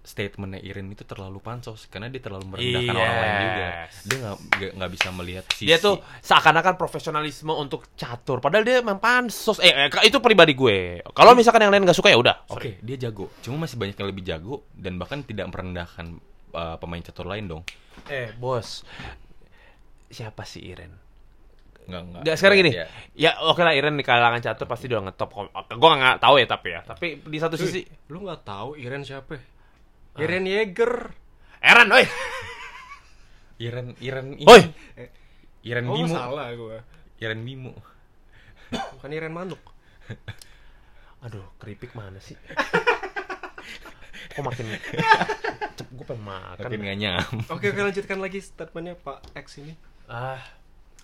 statementnya 0.06 0.62
Iren 0.62 0.86
itu 0.86 1.02
terlalu 1.02 1.42
pansos 1.42 1.90
karena 1.90 2.06
dia 2.06 2.22
terlalu 2.22 2.46
merendahkan 2.46 2.94
orang 2.94 3.18
lain 3.18 3.34
juga. 3.42 3.66
Yes. 3.66 3.94
Dia 4.00 4.16
nggak 4.16 4.36
nggak- 4.72 4.92
bisa 4.94 5.08
melihat 5.10 5.44
sisi. 5.50 5.66
dia 5.66 5.76
tuh 5.76 5.98
seakan-akan 6.22 6.74
profesionalisme 6.74 7.50
untuk 7.50 7.90
catur 7.92 8.38
padahal 8.38 8.62
dia 8.62 8.78
memang 8.78 8.96
pansos 8.96 9.58
eh, 9.58 9.74
eh, 9.74 9.90
itu 10.02 10.16
pribadi 10.18 10.54
gue 10.54 11.02
kalau 11.10 11.34
misalkan 11.34 11.58
yang 11.60 11.74
lain 11.74 11.82
nggak 11.82 11.98
suka 11.98 12.08
ya 12.08 12.16
udah 12.16 12.46
Oke, 12.46 12.78
sorry. 12.78 12.86
dia 12.86 12.96
jago. 13.02 13.26
Cuma 13.42 13.66
masih 13.66 13.74
banyak 13.74 13.92
yang 13.92 14.08
lebih 14.08 14.22
jago 14.22 14.54
dan 14.70 14.94
bahkan 14.94 15.20
tidak 15.20 15.50
merendahkan 15.50 16.22
uh, 16.52 16.78
pemain 16.78 17.02
catur 17.02 17.26
lain 17.26 17.50
dong. 17.50 17.62
eh 18.06 18.30
bos 18.32 18.86
siapa 20.06 20.46
sih 20.46 20.62
Iren 20.64 20.92
Nggak 21.86 22.02
nggak. 22.02 22.22
Nggak, 22.22 22.36
sekarang 22.36 22.56
gini 22.58 22.70
Ya, 22.72 22.86
ya 23.14 23.30
oke 23.42 23.62
lah 23.62 23.70
Iren 23.70 23.94
di 23.94 24.02
kalangan 24.02 24.38
catur 24.38 24.66
pasti 24.66 24.86
udah 24.86 25.02
ngetop 25.04 25.30
gue 25.72 25.90
nggak 25.92 26.18
tahu 26.18 26.34
ya 26.36 26.46
tapi 26.46 26.68
ya 26.68 26.80
tapi 26.82 27.06
di 27.20 27.38
satu 27.38 27.54
sisi 27.54 27.82
lu 28.08 28.22
nggak 28.22 28.42
tahu 28.42 28.74
Iren 28.74 29.02
siapa? 29.02 29.38
Iren 30.16 30.44
Yeager. 30.44 31.12
Eren 31.58 31.88
oi 31.90 32.06
Iren 33.58 33.96
Iren 33.98 34.26
ini. 34.34 34.46
oi 34.46 34.62
Iren 35.62 35.86
Oh, 35.86 35.96
Bimo. 35.96 36.08
salah 36.08 36.46
gua. 36.54 36.78
Iren 37.18 37.42
Bimo. 37.42 37.72
Bukan 38.70 39.10
Iren 39.10 39.32
Manuk. 39.32 39.60
aduh 41.16 41.42
keripik 41.58 41.90
mana 41.96 42.20
sih 42.20 42.36
kok 44.30 44.44
makin 44.44 44.68
cep 45.74 45.88
gue 45.90 46.06
pengen 46.06 46.22
makan 46.22 46.62
Makin 46.62 46.80
nggak 46.84 46.98
nyam. 47.00 47.34
Oke, 47.50 47.72
oke 47.72 47.80
lanjutkan 47.82 48.20
lagi 48.20 48.38
statementnya 48.38 48.94
Pak 48.94 49.34
X 49.34 49.58
ini. 49.58 49.74
ah 50.06 50.38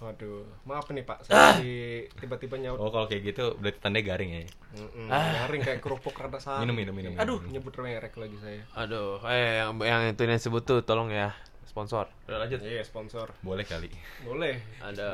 Waduh, 0.03 0.43
maaf 0.67 0.91
nih 0.91 1.07
Pak, 1.07 1.23
saya 1.25 1.62
di- 1.62 2.11
tiba-tiba 2.19 2.59
nyaut. 2.59 2.75
Oh 2.77 2.91
kalau 2.91 3.07
kayak 3.07 3.23
gitu 3.25 3.55
berarti 3.55 3.79
tanda 3.79 4.03
garing 4.03 4.31
ya. 4.35 4.43
Mm-mm, 4.75 5.07
Ah. 5.07 5.47
garing 5.47 5.62
kayak 5.62 5.79
kerupuk 5.79 6.11
rada 6.12 6.37
sari. 6.43 6.67
Minum, 6.67 6.75
minum, 6.75 6.91
minum, 6.93 7.15
Aduh, 7.15 7.38
minum. 7.38 7.53
nyebut 7.55 7.75
merek 7.79 8.11
lagi 8.12 8.35
saya. 8.37 8.67
aduh 8.75 9.23
eh 9.25 9.62
yang 9.62 9.79
yang 9.79 10.03
itu 10.09 10.21
yang 10.21 10.37
sebut 10.37 10.62
tuh 10.62 10.83
tolong 10.83 11.07
ya 11.09 11.31
sponsor 11.62 12.11
udah 12.27 12.38
lanjut 12.43 12.59
Iya, 12.61 12.83
sponsor. 12.83 13.31
Boleh 13.41 13.62
kali. 13.62 13.88
Boleh. 14.23 14.59
ada 14.83 15.11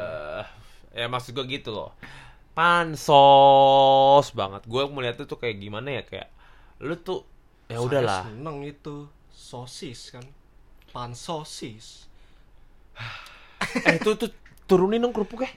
ya 0.91 1.05
maksud 1.07 1.37
gue 1.37 1.45
gitu 1.47 1.69
loh 1.71 1.93
pansos 2.57 4.27
banget 4.33 4.65
gue 4.65 4.83
melihat 4.89 5.21
tuh 5.21 5.37
kayak 5.37 5.59
gimana 5.59 5.89
ya 5.91 6.03
kayak 6.03 6.29
lu 6.81 6.97
tuh 6.97 7.23
ya 7.69 7.77
Saya 7.77 7.85
udahlah 7.85 8.23
seneng 8.25 8.59
itu 8.63 9.05
sosis 9.29 10.11
kan. 10.11 10.25
Pan 10.89 11.13
sosis. 11.13 12.09
eh 13.85 13.95
itu 13.95 14.11
tuh 14.17 14.31
turunin 14.69 15.01
dong 15.01 15.11
kerupuknya 15.11 15.49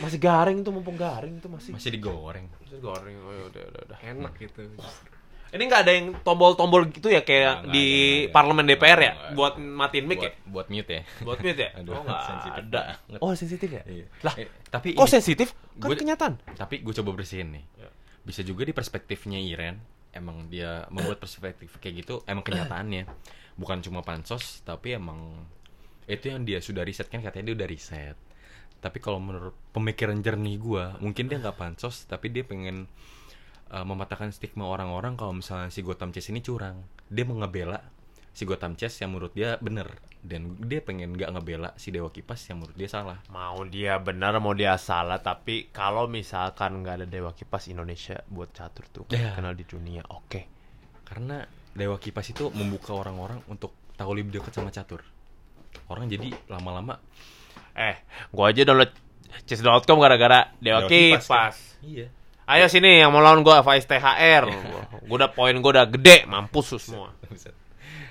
masih 0.00 0.16
garing 0.16 0.58
tuh 0.60 0.72
mumpung 0.72 0.96
garing 0.96 1.36
tuh 1.38 1.52
masih 1.52 1.76
Masih 1.76 1.92
digoreng. 1.92 2.48
masih 2.58 2.80
goreng 2.80 3.14
oh, 3.20 3.30
ya 3.30 3.42
udah 3.46 3.62
udah 3.68 3.80
udah 3.84 3.98
Enak 4.00 4.32
gitu. 4.38 4.64
Ini 5.50 5.60
nggak 5.60 5.82
ada 5.82 5.92
yang 5.92 6.06
tombol-tombol 6.22 6.88
gitu 6.88 7.10
ya 7.10 7.20
kayak 7.20 7.66
Nggak, 7.66 7.74
di 7.74 7.86
nggak. 8.22 8.32
parlemen 8.32 8.64
DPR 8.64 8.96
ya 8.98 9.12
nggak. 9.12 9.32
buat 9.34 9.54
matiin 9.58 10.06
mic 10.06 10.18
ya? 10.18 10.32
buat, 10.46 10.66
mute 10.68 10.88
ya. 10.88 11.02
Buat 11.20 11.38
mute 11.38 11.60
ya? 11.60 11.70
Aduh, 11.82 11.92
oh 11.92 12.00
nggak 12.00 12.20
sensitif 12.22 12.52
ada. 12.64 12.82
Oh 13.18 13.32
sensitif 13.34 13.68
ya? 13.68 13.82
Iya. 13.84 14.06
Lah, 14.22 14.34
Eh, 14.38 14.46
tapi 14.70 14.88
kok 14.94 15.04
ini- 15.04 15.12
sensitif? 15.12 15.48
Kan 15.74 15.84
Gua- 15.84 15.98
kenyataan. 15.98 16.34
Tapi 16.54 16.74
gue 16.80 16.94
coba 16.96 17.10
bersihin 17.12 17.48
nih. 17.52 17.64
Ya. 17.76 17.90
Bisa 18.22 18.40
juga 18.40 18.62
di 18.62 18.72
perspektifnya 18.72 19.36
Iren, 19.36 19.82
emang 20.12 20.46
dia 20.46 20.86
membuat 20.88 21.18
perspektif 21.18 21.76
kayak 21.76 21.94
gitu, 21.98 22.14
emang 22.24 22.40
kenyataannya 22.40 23.04
bukan 23.54 23.82
cuma 23.82 24.00
pansos, 24.00 24.62
tapi 24.62 24.94
emang 24.94 25.44
itu 26.10 26.26
yang 26.28 26.42
dia 26.42 26.58
sudah 26.58 26.82
riset 26.82 27.06
kan 27.06 27.22
katanya 27.22 27.52
dia 27.52 27.56
udah 27.62 27.68
riset. 27.70 28.16
Tapi 28.80 28.98
kalau 28.98 29.20
menurut 29.20 29.52
pemikiran 29.70 30.18
jernih 30.18 30.56
gue, 30.56 30.84
mungkin 30.98 31.28
dia 31.28 31.36
nggak 31.38 31.56
pansos, 31.56 32.08
tapi 32.08 32.32
dia 32.32 32.42
pengen 32.42 32.88
uh, 33.70 33.84
mematahkan 33.84 34.32
stigma 34.32 34.64
orang-orang 34.66 35.14
kalau 35.14 35.36
misalnya 35.36 35.68
si 35.68 35.84
Gotham 35.84 36.10
Chess 36.10 36.32
ini 36.32 36.40
curang. 36.40 36.80
Dia 37.06 37.28
mau 37.28 37.36
ngebela 37.36 37.76
si 38.32 38.48
Gotham 38.48 38.78
Chess 38.80 38.96
yang 38.98 39.12
menurut 39.12 39.36
dia 39.36 39.60
bener 39.60 40.00
dan 40.24 40.56
dia 40.64 40.80
pengen 40.80 41.12
nggak 41.12 41.28
ngebela 41.34 41.74
si 41.76 41.92
Dewa 41.92 42.08
Kipas 42.08 42.40
yang 42.48 42.64
menurut 42.64 42.76
dia 42.76 42.88
salah. 42.88 43.20
Mau 43.28 43.68
dia 43.68 44.00
benar, 44.00 44.32
mau 44.40 44.56
dia 44.56 44.76
salah, 44.80 45.20
tapi 45.20 45.68
kalau 45.68 46.08
misalkan 46.08 46.80
nggak 46.80 47.04
ada 47.04 47.06
Dewa 47.06 47.36
Kipas 47.36 47.68
Indonesia 47.68 48.16
buat 48.32 48.48
catur 48.50 48.84
tuh 48.88 49.04
Ya. 49.12 49.36
kenal 49.36 49.52
di 49.52 49.68
dunia, 49.68 50.00
oke. 50.08 50.46
karena 51.04 51.42
Dewa 51.74 51.98
Kipas 51.98 52.30
itu 52.30 52.48
membuka 52.54 52.94
orang-orang 52.94 53.42
untuk 53.50 53.74
tahu 53.98 54.14
lebih 54.16 54.40
dekat 54.40 54.56
sama 54.56 54.70
catur 54.70 55.02
orang 55.86 56.06
jadi 56.06 56.30
lama-lama 56.46 56.98
Eh, 57.70 57.96
gua 58.28 58.50
aja 58.50 58.62
download 58.62 58.90
chess.com 59.44 59.96
gara-gara 59.96 60.50
Dewa, 60.58 60.84
Dewa 60.84 60.88
Kipas. 60.88 61.26
kan? 61.26 61.52
iya 61.80 62.06
Ayo 62.44 62.66
sini 62.66 62.98
yang 62.98 63.10
mau 63.10 63.22
lawan 63.22 63.40
gua 63.40 63.62
Faiz 63.62 63.86
THR. 63.86 64.50
gua 65.06 65.16
udah 65.16 65.30
poin 65.30 65.54
gua 65.56 65.70
udah 65.72 65.86
gede, 65.86 66.26
mampus 66.26 66.74
lu 66.74 66.78
semua. 66.78 67.14
Buset. 67.24 67.54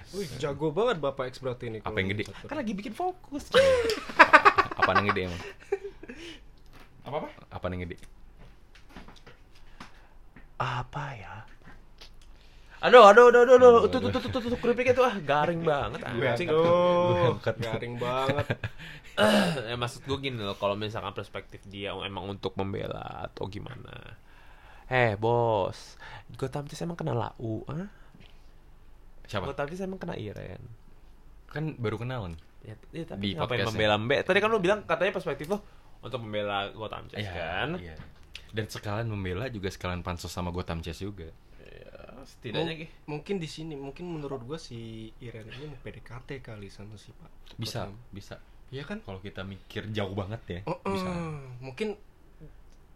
Wih, 0.10 0.26
jago 0.40 0.72
banget 0.72 0.98
Bapak 0.98 1.30
X 1.30 1.38
berarti 1.38 1.68
ini. 1.68 1.78
Apa 1.80 1.94
yang 1.94 2.10
gede? 2.10 2.24
Kan 2.48 2.56
lagi 2.56 2.72
bikin 2.72 2.96
fokus. 2.96 3.52
apa 4.74 4.90
yang 4.96 5.06
gede 5.08 5.22
emang 5.28 5.42
Apa 7.04 7.16
apa? 7.20 7.30
apa 7.52 7.66
yang 7.68 7.84
gede 7.84 7.98
Apa 10.56 11.06
ya? 11.16 11.36
Aduh, 12.80 13.04
aduh, 13.04 13.28
aduh, 13.28 13.44
aduh, 13.44 13.56
aduh, 13.60 13.72
tuh, 13.92 14.00
tuh, 14.00 14.10
tuh, 14.10 14.22
tuh, 14.24 14.32
tuh, 14.40 14.50
tuh, 14.56 14.60
keripiknya 14.64 14.96
tuh, 14.96 15.04
ah, 15.04 15.16
garing 15.20 15.68
banget, 15.68 16.00
anjing. 16.00 16.48
Aduh, 16.48 17.36
garing 17.44 18.00
banget. 18.00 18.48
eh, 19.68 19.76
maksud 19.76 20.08
gue 20.08 20.18
gini 20.24 20.40
loh, 20.40 20.56
kalau 20.56 20.80
misalkan 20.80 21.12
perspektif 21.12 21.60
dia 21.68 21.92
emang 21.92 22.24
untuk 22.24 22.56
membela 22.56 23.28
atau 23.28 23.52
gimana. 23.52 24.16
Eh, 24.88 25.20
bos, 25.20 26.00
Gotham 26.40 26.72
Chess 26.72 26.88
emang 26.88 26.96
kena 26.96 27.12
lau, 27.12 27.68
ah? 27.68 27.92
siapa 29.30 29.46
Gotham 29.54 29.70
Chess 29.70 29.86
emang 29.86 30.02
kena 30.02 30.18
Iren. 30.18 30.62
kan 31.50 31.78
baru 31.78 32.02
kenalan 32.02 32.34
Ya, 32.60 32.76
ya 32.92 33.06
Di 33.06 33.08
tapi 33.08 33.26
ngapain 33.38 33.64
podcast 33.64 33.72
membela 33.72 33.96
Mbe? 33.96 34.16
Tadi 34.26 34.38
kan 34.44 34.50
lu 34.52 34.60
bilang 34.60 34.84
katanya 34.84 35.16
perspektif 35.16 35.48
lo 35.48 35.64
untuk 36.04 36.20
membela 36.26 36.68
Gotham 36.74 37.08
Chess 37.08 37.24
Iya, 37.24 37.32
kan? 37.38 37.70
iya. 37.80 37.96
dan 38.50 38.66
sekalian 38.66 39.08
membela 39.08 39.46
juga 39.48 39.70
sekalian 39.70 40.02
pansos 40.02 40.34
sama 40.34 40.50
Gotham 40.50 40.82
Chess 40.82 41.00
juga 41.00 41.30
Ya, 41.30 41.49
setidaknya 42.24 42.66
Mung- 42.70 42.80
Ki. 42.80 42.88
mungkin 43.06 43.36
di 43.38 43.46
sini 43.46 43.74
mungkin 43.74 44.06
menurut 44.08 44.42
gua 44.42 44.56
si 44.56 44.78
Iren 45.18 45.48
ini 45.48 45.66
mau 45.66 45.78
PDKT 45.78 46.40
kali 46.40 46.68
sama 46.68 46.96
si 46.96 47.12
Pak. 47.12 47.56
bisa 47.56 47.86
bisa 48.10 48.40
Iya 48.70 48.84
kan? 48.84 49.02
kalau 49.02 49.18
kita 49.18 49.42
mikir 49.42 49.90
jauh 49.90 50.14
banget 50.14 50.42
ya 50.48 50.60
Oh, 50.64 50.78
bisa 50.84 51.10
mungkin 51.60 51.98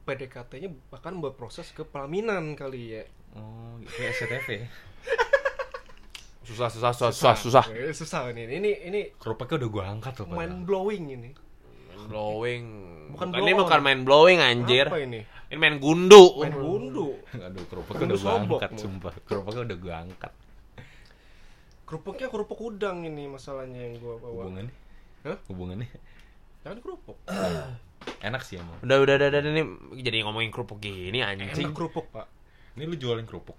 PDKT-nya 0.04 0.70
bahkan 0.90 1.16
berproses 1.18 1.70
ke 1.70 1.82
pelaminan 1.82 2.54
kali 2.54 2.94
ya. 2.94 3.04
oh 3.34 3.80
kayak 3.82 4.14
SCTV 4.14 4.48
Susah, 6.44 6.68
susah, 6.68 6.92
susah, 6.92 7.12
susah, 7.14 7.36
susah. 7.38 7.66
Eh, 7.72 7.96
susah 7.96 8.28
ini. 8.30 8.44
Ini 8.44 8.72
ini 8.84 9.02
kerupuknya 9.16 9.64
udah 9.64 9.70
gua 9.70 9.84
angkat 9.90 10.20
loh 10.20 10.28
mind 10.30 10.68
blowing 10.68 11.06
ini. 11.10 11.32
Blowing. 12.10 12.66
Bukan 13.14 13.28
Bukan, 13.30 13.42
ini 13.46 13.52
bukan 13.54 13.80
main 13.86 14.02
blowing 14.02 14.40
anjir. 14.42 14.90
Apa 14.90 15.00
ini? 15.04 15.22
Ini 15.54 15.58
main 15.62 15.78
gundu. 15.78 16.42
Main 16.42 16.58
gundu. 16.58 17.14
Aduh, 17.30 17.64
kerupuknya 17.70 18.00
Gundu 18.10 18.16
udah 18.18 18.26
sobok 18.26 18.58
angkat, 18.58 18.72
lu. 18.74 18.80
sumpah. 18.82 19.14
Kerupuknya 19.22 19.62
udah 19.70 19.78
gua 19.78 19.96
angkat. 20.02 20.34
Kerupuknya 21.86 22.28
kerupuk 22.32 22.60
udang 22.64 23.06
ini 23.06 23.30
masalahnya 23.30 23.80
yang 23.86 24.02
gua 24.02 24.18
bawa. 24.18 24.50
Hubungannya? 24.50 24.74
Hah? 25.30 25.38
Hubungannya? 25.46 25.88
Jangan 26.66 26.80
kerupuk. 26.82 27.18
Enak 28.28 28.42
sih 28.42 28.58
emang. 28.58 28.82
Udah, 28.82 28.98
udah, 29.04 29.14
udah, 29.20 29.28
udah, 29.30 29.42
ini 29.46 29.64
jadi 30.02 30.26
ngomongin 30.26 30.50
kerupuk 30.50 30.82
gini 30.82 31.22
anjing. 31.22 31.54
Enak 31.54 31.76
kerupuk, 31.76 32.10
Pak. 32.10 32.26
Ini 32.74 32.90
lu 32.90 32.96
jualin 32.98 33.30
kerupuk. 33.30 33.56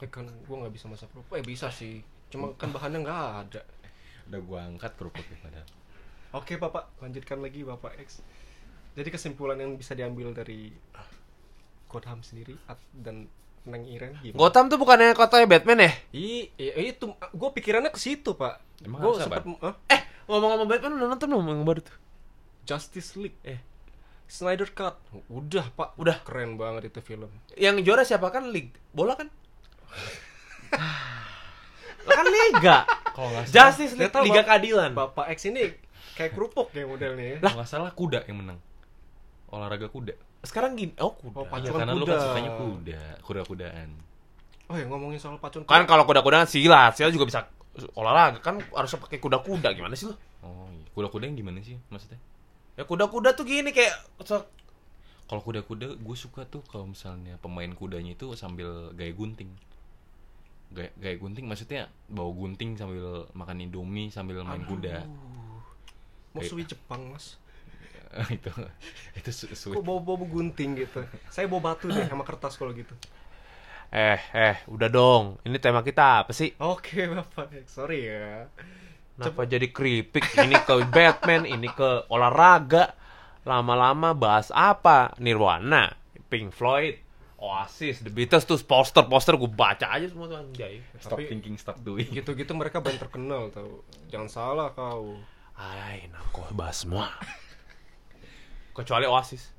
Eh, 0.00 0.08
kan 0.08 0.24
gua 0.48 0.64
nggak 0.64 0.72
bisa 0.72 0.88
masak 0.88 1.12
kerupuk. 1.12 1.36
Eh 1.36 1.44
bisa 1.44 1.68
sih. 1.68 2.00
Cuma 2.32 2.56
kan 2.56 2.72
bahannya 2.72 3.04
nggak 3.04 3.22
ada. 3.44 3.62
Udah 4.32 4.40
gua 4.40 4.58
angkat 4.64 4.96
kerupuknya 4.96 5.36
padahal. 5.44 5.68
Oke, 6.30 6.56
Bapak. 6.56 6.92
Lanjutkan 6.98 7.38
lagi, 7.38 7.62
Bapak 7.62 7.96
X. 7.98 8.20
Jadi 8.92 9.08
kesimpulan 9.08 9.56
yang 9.56 9.74
bisa 9.74 9.94
diambil 9.94 10.32
dari 10.32 10.74
Gotham 11.86 12.20
sendiri 12.20 12.58
dan 12.92 13.30
Neng 13.64 13.84
Iren 13.84 14.16
gimana? 14.18 14.36
Gotham 14.38 14.68
tuh 14.68 14.76
bukannya 14.76 15.12
kotanya 15.12 15.46
Batman 15.46 15.78
ya? 15.80 15.92
I, 16.10 16.50
i- 16.52 16.92
itu 16.92 17.06
gue 17.10 17.50
pikirannya 17.52 17.88
ke 17.88 17.96
situ, 17.96 18.34
Pak. 18.34 18.60
Emang 18.80 19.00
Gue 19.00 19.12
harus 19.14 19.24
sempet 19.24 19.42
Eh, 19.86 19.96
Hah? 19.96 20.02
ngomong-ngomong 20.26 20.68
Batman 20.68 20.92
udah 20.94 21.08
nonton 21.08 21.28
belum 21.28 21.46
yang 21.46 21.64
baru 21.64 21.80
tuh? 21.80 21.96
Justice 22.64 23.16
League. 23.16 23.38
Eh, 23.42 23.60
Snyder 24.26 24.68
Cut. 24.68 25.00
Udah, 25.28 25.72
Pak. 25.72 25.96
Udah. 25.96 26.20
Keren 26.20 26.56
banget 26.56 26.92
itu 26.92 27.00
film. 27.00 27.32
yang 27.56 27.80
juara 27.80 28.04
siapa 28.04 28.28
kan 28.28 28.52
League? 28.52 28.76
Bola 28.90 29.16
kan? 29.16 29.32
Lah 32.04 32.14
kan 32.14 32.26
Liga. 32.26 32.76
Kalau 33.12 33.28
nggak 33.30 33.44
Justice 33.48 33.94
League 33.94 34.12
Liga 34.22 34.42
Keadilan. 34.44 34.92
Bapak 34.92 35.28
X 35.30 35.48
ini 35.48 35.72
kayak 36.18 36.34
kerupuk 36.34 36.68
ya 36.72 36.82
modelnya. 36.84 37.38
kalau 37.38 37.56
nggak 37.56 37.68
salah 37.68 37.90
kuda 37.92 38.26
yang 38.26 38.42
menang. 38.42 38.58
Olahraga 39.48 39.86
kuda. 39.86 40.12
Sekarang 40.42 40.74
gini, 40.74 40.92
oh 40.98 41.14
kuda. 41.14 41.34
Oh, 41.34 41.44
Ya, 41.44 41.50
Pacuan 41.50 41.78
karena 41.78 41.92
lu 41.94 42.02
kuda. 42.02 42.10
kan 42.10 42.18
sukanya 42.20 42.52
kuda, 42.52 43.00
kuda-kudaan. 43.22 43.88
Oh 44.68 44.76
ya 44.76 44.84
ngomongin 44.84 45.16
soal 45.16 45.38
pacun 45.38 45.64
Kan 45.64 45.86
kalau 45.86 46.04
kuda-kuda 46.04 46.42
kan 46.42 46.48
silat, 46.50 46.92
silat 46.92 47.14
juga 47.14 47.24
bisa 47.24 47.46
olahraga 47.94 48.42
kan 48.42 48.58
harus 48.68 48.90
pakai 48.92 49.16
kuda-kuda 49.16 49.70
gimana 49.72 49.94
sih 49.94 50.04
lu? 50.04 50.14
Oh, 50.40 50.66
iya. 50.68 50.84
kuda-kuda 50.92 51.24
yang 51.24 51.38
gimana 51.38 51.62
sih 51.62 51.78
maksudnya? 51.88 52.18
Ya 52.74 52.82
kuda-kuda 52.82 53.32
tuh 53.32 53.46
gini 53.46 53.70
kayak 53.70 53.94
so- 54.22 54.46
Kalau 55.24 55.40
kuda-kuda 55.40 55.94
gue 55.94 56.16
suka 56.16 56.44
tuh 56.44 56.64
kalau 56.64 56.88
misalnya 56.88 57.36
pemain 57.38 57.68
kudanya 57.70 58.12
itu 58.12 58.32
sambil 58.34 58.90
gaya 58.92 59.12
gunting. 59.12 59.48
Gaya, 60.68 60.88
gaya 60.96 61.16
gunting 61.16 61.44
maksudnya 61.44 61.88
bawa 62.06 62.28
gunting 62.30 62.76
sambil 62.76 63.24
makan 63.32 63.60
indomie 63.60 64.08
sambil 64.08 64.40
main 64.40 64.64
kuda. 64.64 65.04
Mau 66.30 66.40
Kayak- 66.40 66.50
suwi 66.50 66.64
Jepang 66.64 67.02
mas 67.08 67.36
itu 68.30 68.48
itu 69.14 69.30
su- 69.30 69.48
kok 69.48 69.58
sweet. 69.70 69.76
bawa 69.78 70.00
bawa 70.00 70.24
gunting 70.24 70.78
gitu 70.78 71.04
saya 71.28 71.44
bawa 71.44 71.72
batu 71.72 71.86
deh 71.86 72.04
sama 72.04 72.22
kertas 72.22 72.54
kalau 72.54 72.72
gitu 72.72 72.96
eh 73.88 74.20
eh 74.30 74.56
udah 74.66 74.84
dong. 74.86 75.24
Ini 75.42 75.56
tema 75.56 75.80
kita 75.80 76.20
apa 76.20 76.32
sih? 76.32 76.52
oke 76.54 76.92
bapak 77.08 77.64
sorry 77.64 78.04
ya 78.04 78.44
Kenapa 79.16 79.42
jadi 79.44 79.66
keripik? 79.66 80.28
Ini 80.30 80.60
ke 80.60 80.84
Batman, 80.86 81.42
ini 81.42 81.66
ke 81.66 82.04
olahraga. 82.06 82.92
Lama-lama 83.42 84.12
bahas 84.12 84.52
apa? 84.52 85.16
Nirwana, 85.16 85.90
Pink 86.24 86.52
Floyd, 86.52 87.00
Oasis, 87.34 87.98
The 87.98 88.10
Beatles 88.10 88.44
tuh 88.44 88.60
poster-poster 88.60 89.34
gue 89.34 89.48
baca 89.48 89.88
aja 89.88 90.04
semua 90.04 90.28
tuh 90.28 90.38
anjay. 90.38 90.84
Stop 90.98 91.16
Tapi- 91.16 91.26
thinking, 91.26 91.56
stop 91.56 91.80
doing. 91.80 92.06
gitu-gitu 92.08 92.52
mereka 92.52 92.78
band 92.78 92.94
terkenal 92.96 93.48
tau 93.48 93.82
jangan 94.06 94.28
salah 94.28 94.68
kau 94.70 95.16
Ay, 95.58 96.06
bahas 96.54 96.86
semua. 96.86 97.10
Kecuali 98.76 99.10
Oasis. 99.10 99.50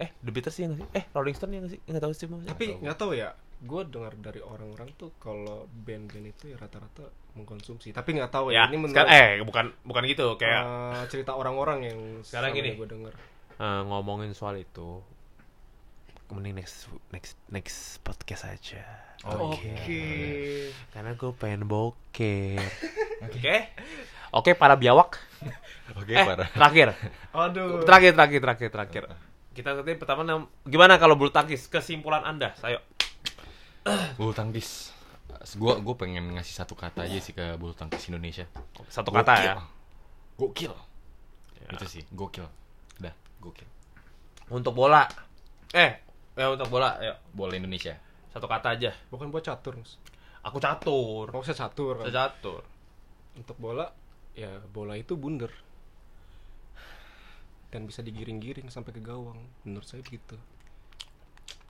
Eh, 0.00 0.14
The 0.22 0.30
Beatles 0.32 0.54
sih 0.56 0.64
nggak 0.64 0.78
sih? 0.80 0.88
Eh, 0.96 1.04
Rolling 1.12 1.36
Stone 1.36 1.52
ya 1.52 1.58
nggak 1.60 1.72
sih? 1.76 1.80
Nggak 1.84 2.02
tahu 2.06 2.12
sih 2.16 2.26
Mas. 2.30 2.46
tapi 2.48 2.64
nggak 2.80 2.96
tahu 2.96 3.12
ya 3.12 3.34
gue 3.60 3.82
dengar 3.92 4.16
dari 4.16 4.40
orang-orang 4.40 4.88
tuh 4.96 5.12
kalau 5.20 5.68
band-band 5.68 6.32
itu 6.32 6.48
ya 6.48 6.56
rata-rata 6.56 7.12
mengkonsumsi 7.36 7.92
tapi 7.92 8.16
nggak 8.16 8.32
tahu 8.32 8.56
ya, 8.56 8.64
ya, 8.64 8.72
ini 8.72 8.76
menurut 8.80 8.96
sekarang, 8.96 9.12
eh 9.12 9.30
bukan 9.44 9.64
bukan 9.84 10.02
gitu 10.08 10.26
kayak 10.40 10.62
eh, 10.64 11.04
cerita 11.12 11.36
orang-orang 11.36 11.92
yang 11.92 11.98
Sekarang 12.24 12.56
gini. 12.56 12.72
gue 12.72 12.88
dengar 12.88 13.12
eh, 13.60 13.80
ngomongin 13.84 14.32
soal 14.32 14.56
itu 14.56 15.04
mending 16.34 16.56
next 16.58 16.86
next 17.10 17.34
next 17.50 17.98
podcast 18.00 18.46
aja. 18.46 18.82
oke 19.26 19.74
Karena 20.90 21.12
gue 21.14 21.30
pengen 21.36 21.68
boker. 21.68 22.60
Oke. 23.26 23.56
Oke, 24.30 24.54
para 24.54 24.78
biawak. 24.78 25.18
Oke, 26.00 26.14
eh, 26.14 26.24
parah. 26.24 26.48
terakhir. 26.48 26.94
aduh 27.36 27.82
Terakhir, 27.84 28.14
terakhir, 28.16 28.40
terakhir, 28.40 28.68
terakhir. 28.70 29.02
Kita 29.50 29.74
nanti 29.76 29.92
pertama 29.98 30.22
gimana 30.62 30.96
kalau 30.96 31.18
bulu 31.18 31.28
tangkis? 31.34 31.66
Kesimpulan 31.66 32.22
Anda, 32.22 32.54
saya. 32.56 32.78
Bulu 34.18 34.30
tangkis. 34.30 34.94
Gue 35.58 35.74
gue 35.82 35.94
pengen 35.98 36.36
ngasih 36.38 36.54
satu 36.62 36.78
kata 36.78 37.08
aja 37.08 37.18
sih 37.18 37.34
ke 37.34 37.58
bulu 37.58 37.74
tangkis 37.74 38.06
Indonesia. 38.12 38.46
Satu 38.86 39.10
kata 39.10 39.34
Gokil. 39.34 39.46
ya. 39.48 39.54
Gokil. 40.38 40.72
Itu 41.70 41.84
sih, 41.86 42.02
gokil. 42.14 42.46
Udah, 43.02 43.14
gokil. 43.42 43.66
Untuk 44.50 44.74
bola. 44.74 45.06
Eh, 45.70 46.02
ya 46.38 46.46
untuk 46.54 46.68
bola, 46.70 46.98
ayo. 47.02 47.14
Bola 47.34 47.54
Indonesia. 47.58 47.98
Satu 48.30 48.46
kata 48.46 48.78
aja. 48.78 48.94
bukan 49.10 49.30
buat 49.34 49.42
catur 49.42 49.74
Mas. 49.78 49.98
Aku 50.46 50.62
catur. 50.62 51.28
mau 51.34 51.42
saya 51.42 51.66
catur 51.66 52.00
kan. 52.00 52.04
Saya 52.08 52.30
catur. 52.30 52.62
untuk 53.30 53.54
bola 53.62 53.86
ya 54.34 54.50
bola 54.74 54.98
itu 54.98 55.14
bundar 55.14 55.50
dan 57.70 57.86
bisa 57.86 58.02
digiring-giring 58.02 58.66
sampai 58.66 58.90
ke 58.90 58.98
gawang 58.98 59.38
menurut 59.62 59.86
saya 59.86 60.02
begitu 60.02 60.34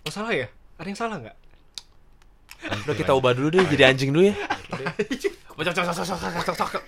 oh 0.08 0.12
salah 0.12 0.32
ya 0.32 0.48
ada 0.80 0.88
yang 0.88 0.98
salah 0.98 1.20
nggak 1.20 1.36
Udah 2.60 2.96
kita 2.96 3.16
ubah 3.16 3.32
dulu 3.32 3.56
deh 3.56 3.64
jadi 3.72 3.88
anjing 3.88 4.12
dulu 4.12 4.28
ya. 4.28 4.36
Cok, 5.56 5.72
cok, 5.72 5.72
cok, 5.72 5.94
cok, 5.96 6.04
cok, 6.04 6.18
cok, 6.20 6.44
cok, 6.44 6.68
cok. 6.76 6.84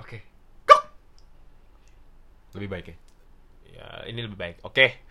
oke 0.00 0.18
lebih 2.56 2.68
baik 2.72 2.86
ya 2.92 2.96
Ya, 3.78 4.10
ini 4.10 4.26
lebih 4.26 4.34
baik. 4.34 4.58
Oke. 4.66 5.06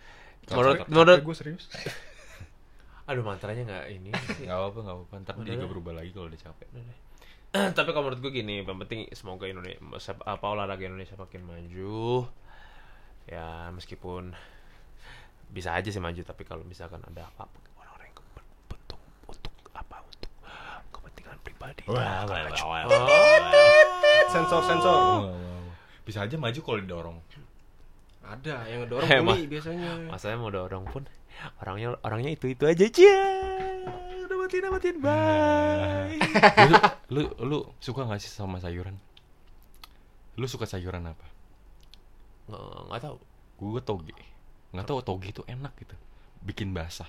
Menurut 0.50 0.76
menurut 0.86 1.20
gue 1.20 1.34
serius 1.34 1.68
Aduh, 3.08 3.24
mantranya 3.24 3.64
nggak 3.64 3.84
ini. 3.90 4.10
nggak 4.44 4.52
apa 4.54 4.78
nggak 4.78 4.96
apa 4.98 5.14
ntar 5.22 5.34
dia 5.40 5.56
juga 5.56 5.68
berubah 5.68 5.92
lagi 5.94 6.10
kalau 6.10 6.28
udah 6.28 6.40
capek 6.40 6.68
Tapi 7.76 7.88
kalau 7.88 8.04
menurut 8.04 8.20
gue 8.20 8.32
gini, 8.34 8.60
yang 8.60 8.78
penting 8.78 9.08
semoga 9.10 9.44
Indonesia 9.44 9.80
apa 10.20 10.44
olahraga 10.44 10.84
Indonesia 10.84 11.16
makin 11.16 11.42
maju. 11.42 12.28
Ya, 13.24 13.72
meskipun 13.72 14.36
bisa 15.48 15.72
aja 15.72 15.88
sih 15.88 15.96
maju, 15.96 16.20
tapi 16.22 16.44
kalau 16.44 16.60
misalkan 16.62 17.00
ada 17.02 17.24
apa 17.26 17.48
orang-orang 17.74 18.12
yang 18.12 18.20
bentuk 18.68 19.00
untuk 19.24 19.48
apa 19.72 19.96
untuk 20.02 20.28
kepentingan 20.92 21.36
pribadi. 21.40 21.88
Wah, 21.88 22.24
wah, 22.24 22.40
wah, 22.44 22.84
Oh. 22.84 23.08
sensor 24.28 24.60
sensor 24.62 24.92
Wah, 24.92 25.24
wah, 25.24 25.32
wah. 25.32 25.72
bisa 26.04 26.20
aja 26.20 26.36
maju 26.36 26.60
kalau 26.60 26.78
didorong 26.78 27.16
ada 28.30 28.54
yang 28.64 28.84
ngedorong 28.84 29.08
Emang. 29.08 29.34
Uli 29.34 29.46
biasanya 29.46 29.88
Masanya 30.06 30.36
mau 30.36 30.48
dorong 30.48 30.84
pun 30.86 31.02
orangnya 31.58 31.96
orangnya 32.00 32.30
itu 32.30 32.46
itu 32.46 32.62
aja 32.62 32.84
cia. 32.84 33.22
Udah 34.22 34.36
matiin 34.36 34.60
udah 34.60 34.72
matiin 34.72 34.96
bye. 34.98 36.18
lu, 36.66 36.76
lu 37.08 37.20
lu 37.40 37.58
suka 37.78 38.02
nggak 38.02 38.18
sih 38.18 38.28
sama 38.28 38.58
sayuran 38.58 38.94
lu 40.34 40.44
suka 40.44 40.64
sayuran 40.64 41.02
apa 41.04 41.26
Nggak 42.46 42.62
nggak 42.86 43.00
tahu. 43.02 43.16
gue 43.58 43.80
toge 43.82 44.14
nggak 44.70 44.84
tahu 44.84 44.98
toge 45.00 45.26
itu 45.28 45.42
enak 45.44 45.72
gitu 45.76 45.96
bikin 46.40 46.70
basah 46.70 47.08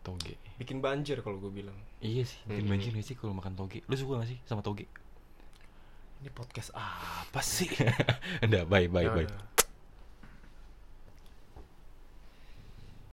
toge 0.00 0.38
bikin 0.56 0.78
banjir 0.78 1.20
kalau 1.20 1.36
gue 1.36 1.50
bilang 1.52 1.74
iya 1.98 2.22
sih 2.22 2.38
bikin 2.44 2.64
Hmm. 2.64 2.72
banjir 2.72 2.90
gak 2.92 3.04
sih 3.04 3.12
kalau 3.12 3.34
makan 3.34 3.52
toge 3.52 3.82
lu 3.82 3.94
suka 3.94 4.22
gak 4.22 4.30
sih 4.30 4.38
sama 4.44 4.62
toge 4.62 4.86
Ini 6.20 6.30
podcast 6.32 6.72
apa 6.74 7.40
sih? 7.44 7.68
enggak 8.44 8.64
bye 8.66 8.88
bye 8.88 9.04
Ya 9.04 9.12
bye 9.12 9.26
udah. 9.28 9.55